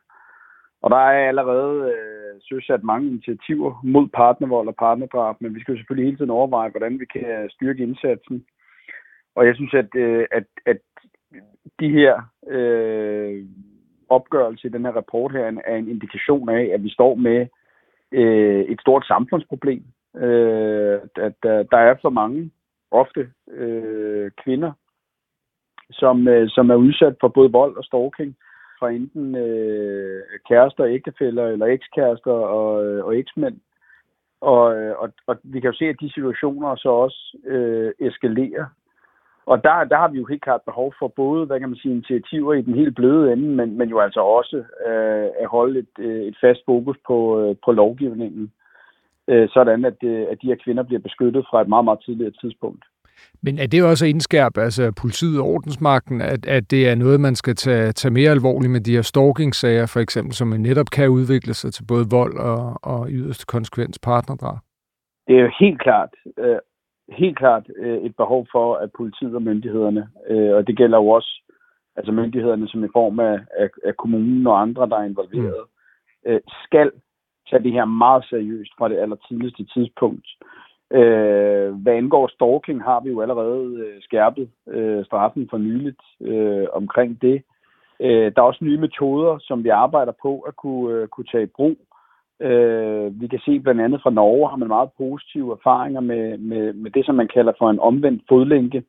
Og 0.82 0.90
der 0.90 0.98
er 0.98 1.28
allerede 1.28 1.94
øh, 1.94 2.19
Øh, 2.30 2.42
søsat 2.42 2.84
mange 2.84 3.08
initiativer 3.08 3.82
mod 3.84 4.08
partnervold 4.08 4.68
og 4.68 4.76
partnerdrab, 4.76 5.36
men 5.40 5.56
vi 5.56 5.60
skal 5.60 5.72
jo 5.72 5.78
selvfølgelig 5.78 6.08
hele 6.08 6.18
tiden 6.18 6.30
overveje, 6.30 6.70
hvordan 6.70 7.00
vi 7.00 7.06
kan 7.06 7.26
øh, 7.26 7.50
styrke 7.50 7.84
indsatsen. 7.84 8.46
Og 9.36 9.46
jeg 9.46 9.56
synes, 9.56 9.74
at, 9.74 9.96
øh, 9.96 10.26
at, 10.32 10.44
at 10.66 10.78
de 11.80 11.90
her 11.90 12.22
øh, 12.48 13.46
opgørelse 14.10 14.68
i 14.68 14.72
den 14.72 14.86
her 14.86 14.92
rapport 14.92 15.32
her 15.32 15.62
er 15.66 15.76
en 15.76 15.90
indikation 15.90 16.50
af, 16.50 16.70
at 16.74 16.84
vi 16.84 16.90
står 16.90 17.16
med 17.16 17.48
øh, 18.12 18.62
et 18.62 18.82
stort 18.82 19.06
samfundsproblem. 19.06 19.84
Øh, 20.16 21.00
at 21.16 21.34
der, 21.44 21.64
der 21.64 21.78
er 21.78 21.96
for 22.02 22.10
mange, 22.10 22.52
ofte 22.92 23.30
øh, 23.52 24.32
kvinder, 24.44 24.72
som, 25.92 26.28
øh, 26.28 26.50
som 26.50 26.70
er 26.70 26.76
udsat 26.76 27.16
for 27.20 27.28
både 27.28 27.52
vold 27.52 27.78
og 27.78 27.84
stalking 27.84 28.36
fra 28.80 28.90
enten 28.90 29.36
øh, 29.36 30.22
kærester, 30.50 30.86
ægtefæller 30.86 31.48
eller 31.48 31.66
ekskærester 31.66 32.32
og, 32.32 32.86
øh, 32.86 33.06
og 33.06 33.18
eksmænd. 33.18 33.58
Og, 34.42 34.76
øh, 34.78 34.96
og, 34.98 35.10
og 35.28 35.36
vi 35.44 35.60
kan 35.60 35.70
jo 35.72 35.78
se, 35.78 35.86
at 35.86 36.02
de 36.02 36.14
situationer 36.14 36.76
så 36.76 36.90
også 36.90 37.38
øh, 37.46 37.92
eskalerer. 38.00 38.66
Og 39.46 39.64
der, 39.64 39.84
der 39.84 39.98
har 39.98 40.08
vi 40.08 40.18
jo 40.18 40.26
helt 40.26 40.42
klart 40.42 40.62
behov 40.62 40.94
for 41.00 41.08
både, 41.08 41.46
hvad 41.46 41.60
kan 41.60 41.70
man 41.70 41.78
sige, 41.78 41.92
initiativer 41.92 42.54
i 42.54 42.62
den 42.62 42.76
helt 42.76 42.96
bløde 42.96 43.34
ende, 43.34 43.50
men, 43.50 43.78
men 43.78 43.90
jo 43.90 44.00
altså 44.00 44.20
også 44.20 44.58
øh, 44.88 45.28
at 45.40 45.48
holde 45.48 45.80
et, 45.80 45.94
øh, 46.00 46.22
et 46.22 46.38
fast 46.42 46.62
fokus 46.66 46.98
på, 47.08 47.42
øh, 47.42 47.56
på 47.66 47.72
lovgivningen, 47.72 48.52
øh, 49.28 49.50
sådan 49.50 49.86
at, 49.86 50.04
øh, 50.04 50.26
at 50.32 50.42
de 50.42 50.48
her 50.48 50.56
kvinder 50.64 50.84
bliver 50.84 51.02
beskyttet 51.02 51.46
fra 51.50 51.62
et 51.62 51.68
meget, 51.68 51.86
meget 51.86 52.00
tidligere 52.06 52.32
tidspunkt. 52.42 52.86
Men 53.44 53.60
er 53.60 53.68
det 53.68 53.84
også 53.84 54.06
indskærp, 54.06 54.58
altså 54.58 54.94
politiet 55.02 55.40
og 55.40 55.46
ordensmagten, 55.46 56.22
at, 56.22 56.46
at 56.48 56.72
det 56.72 56.90
er 56.90 56.96
noget, 56.96 57.20
man 57.20 57.36
skal 57.36 57.56
tage, 57.56 57.92
tage 57.92 58.14
mere 58.14 58.32
alvorligt 58.32 58.72
med 58.72 58.82
de 58.82 58.96
her 58.96 59.02
stalking-sager, 59.02 59.86
for 59.86 60.00
eksempel, 60.00 60.34
som 60.34 60.48
netop 60.48 60.90
kan 60.92 61.10
udvikle 61.10 61.54
sig 61.54 61.74
til 61.74 61.84
både 61.88 62.06
vold 62.12 62.38
og, 62.38 62.80
og 62.84 63.08
yderste 63.10 63.46
konsekvens 63.46 64.00
partnerdrag? 64.00 64.58
Det 65.28 65.36
er 65.38 65.42
jo 65.42 65.52
helt 65.60 65.82
klart, 65.82 66.10
øh, 66.38 66.58
helt 67.10 67.38
klart 67.38 67.64
øh, 67.78 67.98
et 67.98 68.16
behov 68.16 68.48
for, 68.52 68.76
at 68.76 68.90
politiet 68.98 69.36
og 69.36 69.42
myndighederne, 69.42 70.08
øh, 70.30 70.56
og 70.56 70.68
det 70.68 70.78
gælder 70.78 70.98
jo 70.98 71.08
også 71.08 71.42
altså 71.96 72.12
myndighederne 72.12 72.68
som 72.68 72.84
i 72.84 72.88
form 72.94 73.20
af, 73.20 73.40
af, 73.58 73.70
af 73.86 73.98
kommunen 73.98 74.48
og 74.48 74.62
andre, 74.62 74.90
der 74.90 74.98
er 74.98 75.04
involveret, 75.04 75.64
mm. 76.26 76.32
øh, 76.32 76.42
skal 76.66 76.92
tage 77.50 77.64
det 77.64 77.72
her 77.72 77.86
meget 77.86 78.26
seriøst 78.30 78.72
fra 78.78 78.90
det 78.90 78.98
allertidligste 78.98 79.66
tidspunkt. 79.74 80.28
Øh, 80.94 81.74
hvad 81.74 81.94
angår 81.94 82.28
stalking, 82.28 82.84
har 82.84 83.00
vi 83.00 83.10
jo 83.10 83.22
allerede 83.22 83.66
øh, 83.86 84.02
skærpet 84.02 84.50
øh, 84.68 85.06
straffen 85.06 85.48
for 85.50 85.58
nyligt 85.58 86.02
øh, 86.22 86.68
omkring 86.74 87.22
det. 87.22 87.44
Øh, 88.00 88.32
der 88.36 88.42
er 88.42 88.50
også 88.52 88.64
nye 88.64 88.78
metoder, 88.78 89.38
som 89.42 89.64
vi 89.64 89.70
arbejder 89.70 90.14
på 90.22 90.40
at 90.40 90.56
kunne, 90.56 90.94
øh, 90.94 91.08
kunne 91.08 91.30
tage 91.32 91.44
i 91.44 91.54
brug. 91.56 91.78
Øh, 92.42 93.22
vi 93.22 93.28
kan 93.28 93.40
se 93.46 93.60
blandt 93.60 93.82
andet 93.82 94.02
fra 94.04 94.10
Norge 94.10 94.50
har 94.50 94.58
man 94.58 94.68
meget 94.68 94.90
positive 94.98 95.52
erfaringer 95.52 96.02
med, 96.02 96.38
med, 96.38 96.74
med 96.74 96.92
det, 96.92 97.06
som 97.06 97.16
man 97.16 97.30
kalder 97.34 97.54
for 97.58 97.70
en 97.70 97.80
omvendt 97.80 98.24
fodlænke. 98.30 98.84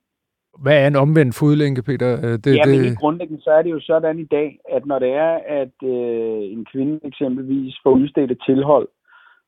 Hvad 0.58 0.82
er 0.82 0.86
en 0.86 0.96
omvendt 0.96 1.34
fodlænke, 1.38 1.82
Peter? 1.82 2.12
Øh, 2.24 2.38
det, 2.44 2.56
ja, 2.56 2.62
det... 2.66 2.76
men 2.76 2.92
i 2.92 2.94
grundlæggende 2.94 3.42
så 3.42 3.50
er 3.50 3.62
det 3.62 3.70
jo 3.70 3.80
sådan 3.80 4.18
i 4.18 4.24
dag, 4.24 4.58
at 4.72 4.86
når 4.86 4.98
det 4.98 5.12
er, 5.12 5.38
at 5.60 5.76
øh, 5.82 6.42
en 6.54 6.66
kvinde 6.72 7.00
eksempelvis 7.04 7.74
får 7.82 7.90
udstedt 7.90 8.30
et 8.30 8.42
tilhold, 8.46 8.88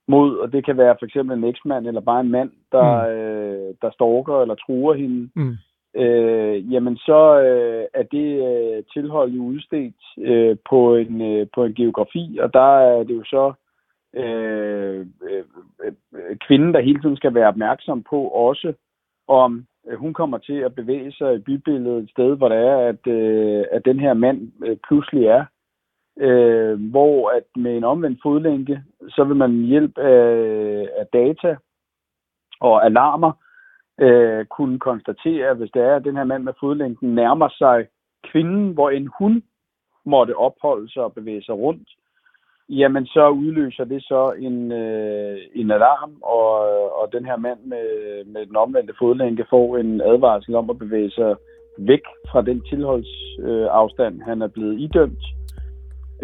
mod, 0.08 0.36
og 0.36 0.52
det 0.52 0.64
kan 0.64 0.76
være 0.76 0.96
for 0.98 1.06
eksempel 1.06 1.38
en 1.38 1.44
eksmand 1.44 1.86
eller 1.86 2.00
bare 2.00 2.20
en 2.20 2.30
mand, 2.30 2.50
der, 2.72 3.06
mm. 3.06 3.12
øh, 3.12 3.74
der 3.82 3.90
stalker 3.90 4.40
eller 4.40 4.54
truer 4.54 4.94
hende, 4.94 5.30
mm. 5.36 5.56
øh, 6.00 6.72
jamen 6.72 6.96
så 6.96 7.40
øh, 7.40 7.84
er 7.94 8.02
det 8.02 8.28
øh, 8.50 8.84
tilhold 8.94 9.30
jo 9.32 9.42
udstedt 9.42 10.02
øh, 10.18 10.56
på, 10.70 10.96
en, 10.96 11.22
øh, 11.22 11.46
på 11.54 11.64
en 11.64 11.74
geografi, 11.74 12.38
og 12.42 12.54
der 12.54 12.78
er 12.78 13.02
det 13.02 13.14
jo 13.14 13.24
så 13.24 13.52
øh, 14.14 15.06
øh, 15.30 15.44
øh, 15.84 16.36
kvinden, 16.46 16.74
der 16.74 16.80
hele 16.80 17.00
tiden 17.00 17.16
skal 17.16 17.34
være 17.34 17.48
opmærksom 17.48 18.02
på 18.10 18.20
også, 18.28 18.72
om 19.28 19.66
øh, 19.88 19.98
hun 19.98 20.14
kommer 20.14 20.38
til 20.38 20.58
at 20.58 20.74
bevæge 20.74 21.12
sig 21.12 21.34
i 21.34 21.38
bybilledet 21.38 22.02
et 22.02 22.10
sted, 22.10 22.36
hvor 22.36 22.48
det 22.48 22.58
er, 22.58 22.76
at, 22.76 23.06
øh, 23.06 23.64
at 23.72 23.84
den 23.84 24.00
her 24.00 24.14
mand 24.14 24.52
øh, 24.66 24.76
pludselig 24.88 25.24
er 25.24 25.44
øh, 26.20 26.90
hvor 26.90 27.30
at 27.30 27.44
med 27.56 27.76
en 27.76 27.84
omvendt 27.84 28.18
fodlænke, 28.22 28.82
så 29.08 29.24
vil 29.24 29.36
man 29.36 29.52
hjælp 29.52 29.98
af, 29.98 30.88
af 30.98 31.06
data 31.12 31.56
og 32.60 32.84
alarmer 32.84 33.32
øh, 34.00 34.44
kunne 34.46 34.78
konstatere, 34.78 35.54
hvis 35.54 35.70
det 35.74 35.82
er, 35.82 35.96
at 35.96 36.04
den 36.04 36.16
her 36.16 36.24
mand 36.24 36.42
med 36.42 36.52
fodlænken 36.60 37.14
nærmer 37.14 37.48
sig 37.48 37.86
kvinden, 38.24 38.72
hvor 38.72 38.90
en 38.90 39.10
hun 39.18 39.42
måtte 40.06 40.36
opholde 40.36 40.92
sig 40.92 41.02
og 41.02 41.14
bevæge 41.14 41.42
sig 41.42 41.54
rundt, 41.54 41.88
jamen 42.68 43.06
så 43.06 43.28
udløser 43.28 43.84
det 43.84 44.02
så 44.02 44.32
en, 44.38 44.72
øh, 44.72 45.38
en 45.54 45.70
alarm, 45.70 46.12
og, 46.22 46.50
og 47.00 47.12
den 47.12 47.24
her 47.24 47.36
mand 47.36 47.60
med, 47.64 47.86
med 48.24 48.46
den 48.46 48.56
omvendte 48.56 48.94
fodlænke 48.98 49.44
får 49.50 49.78
en 49.78 50.00
advarsel 50.00 50.54
om 50.54 50.70
at 50.70 50.78
bevæge 50.78 51.10
sig 51.10 51.36
væk 51.78 52.04
fra 52.30 52.42
den 52.42 52.62
tilholdsafstand, 52.68 54.14
øh, 54.20 54.26
han 54.26 54.42
er 54.42 54.48
blevet 54.48 54.80
idømt. 54.80 55.24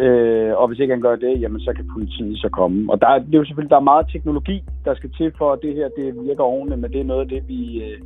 Øh, 0.05 0.51
og 0.59 0.67
hvis 0.67 0.79
ikke 0.79 0.93
han 0.93 1.01
gør 1.01 1.15
det, 1.15 1.41
jamen 1.41 1.59
så 1.59 1.73
kan 1.75 1.85
politiet 1.93 2.37
så 2.37 2.49
komme. 2.49 2.91
Og 2.91 3.01
der, 3.01 3.19
det 3.19 3.33
er 3.33 3.37
jo 3.37 3.45
selvfølgelig, 3.45 3.69
der 3.69 3.81
er 3.83 3.91
meget 3.93 4.05
teknologi, 4.11 4.63
der 4.85 4.95
skal 4.95 5.11
til 5.17 5.31
for, 5.37 5.53
at 5.53 5.59
det 5.61 5.75
her 5.75 5.87
det 5.97 6.27
virker 6.27 6.43
ordentligt, 6.43 6.81
men 6.81 6.91
det 6.91 6.99
er 6.99 7.03
noget 7.11 7.21
af 7.21 7.27
det, 7.27 7.41
vi, 7.47 7.83
øh, 7.83 7.97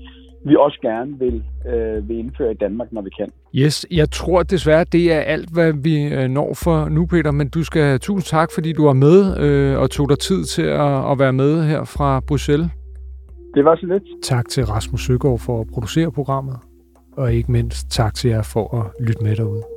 vi 0.45 0.55
også 0.55 0.79
gerne 0.81 1.19
vil, 1.19 1.43
øh, 1.73 2.09
vil 2.09 2.17
indføre 2.17 2.51
i 2.51 2.55
Danmark, 2.55 2.87
når 2.91 3.01
vi 3.01 3.09
kan. 3.09 3.29
Yes, 3.55 3.85
jeg 3.91 4.09
tror 4.11 4.43
desværre, 4.43 4.83
det 4.83 5.13
er 5.13 5.19
alt, 5.19 5.49
hvad 5.53 5.73
vi 5.83 6.03
øh, 6.03 6.29
når 6.29 6.53
for 6.63 6.89
nu, 6.89 7.05
Peter, 7.05 7.31
men 7.31 7.49
du 7.49 7.63
skal 7.63 7.81
have 7.83 7.97
tusind 7.97 8.37
tak, 8.37 8.49
fordi 8.53 8.73
du 8.73 8.85
var 8.85 8.93
med 8.93 9.17
øh, 9.43 9.79
og 9.79 9.89
tog 9.89 10.09
dig 10.09 10.19
tid 10.19 10.43
til 10.43 10.67
at, 10.85 11.11
at 11.11 11.19
være 11.19 11.33
med 11.33 11.63
her 11.63 11.83
fra 11.83 12.19
Bruxelles. 12.27 12.69
Det 13.55 13.65
var 13.65 13.75
så 13.75 13.85
lidt. 13.85 14.03
Tak 14.23 14.49
til 14.49 14.65
Rasmus 14.65 15.05
Søgaard 15.05 15.39
for 15.39 15.61
at 15.61 15.67
producere 15.73 16.11
programmet, 16.11 16.55
og 17.17 17.33
ikke 17.33 17.51
mindst 17.51 17.91
tak 17.91 18.13
til 18.13 18.29
jer 18.29 18.41
for 18.53 18.77
at 18.77 19.05
lytte 19.07 19.23
med 19.23 19.35
derude. 19.35 19.72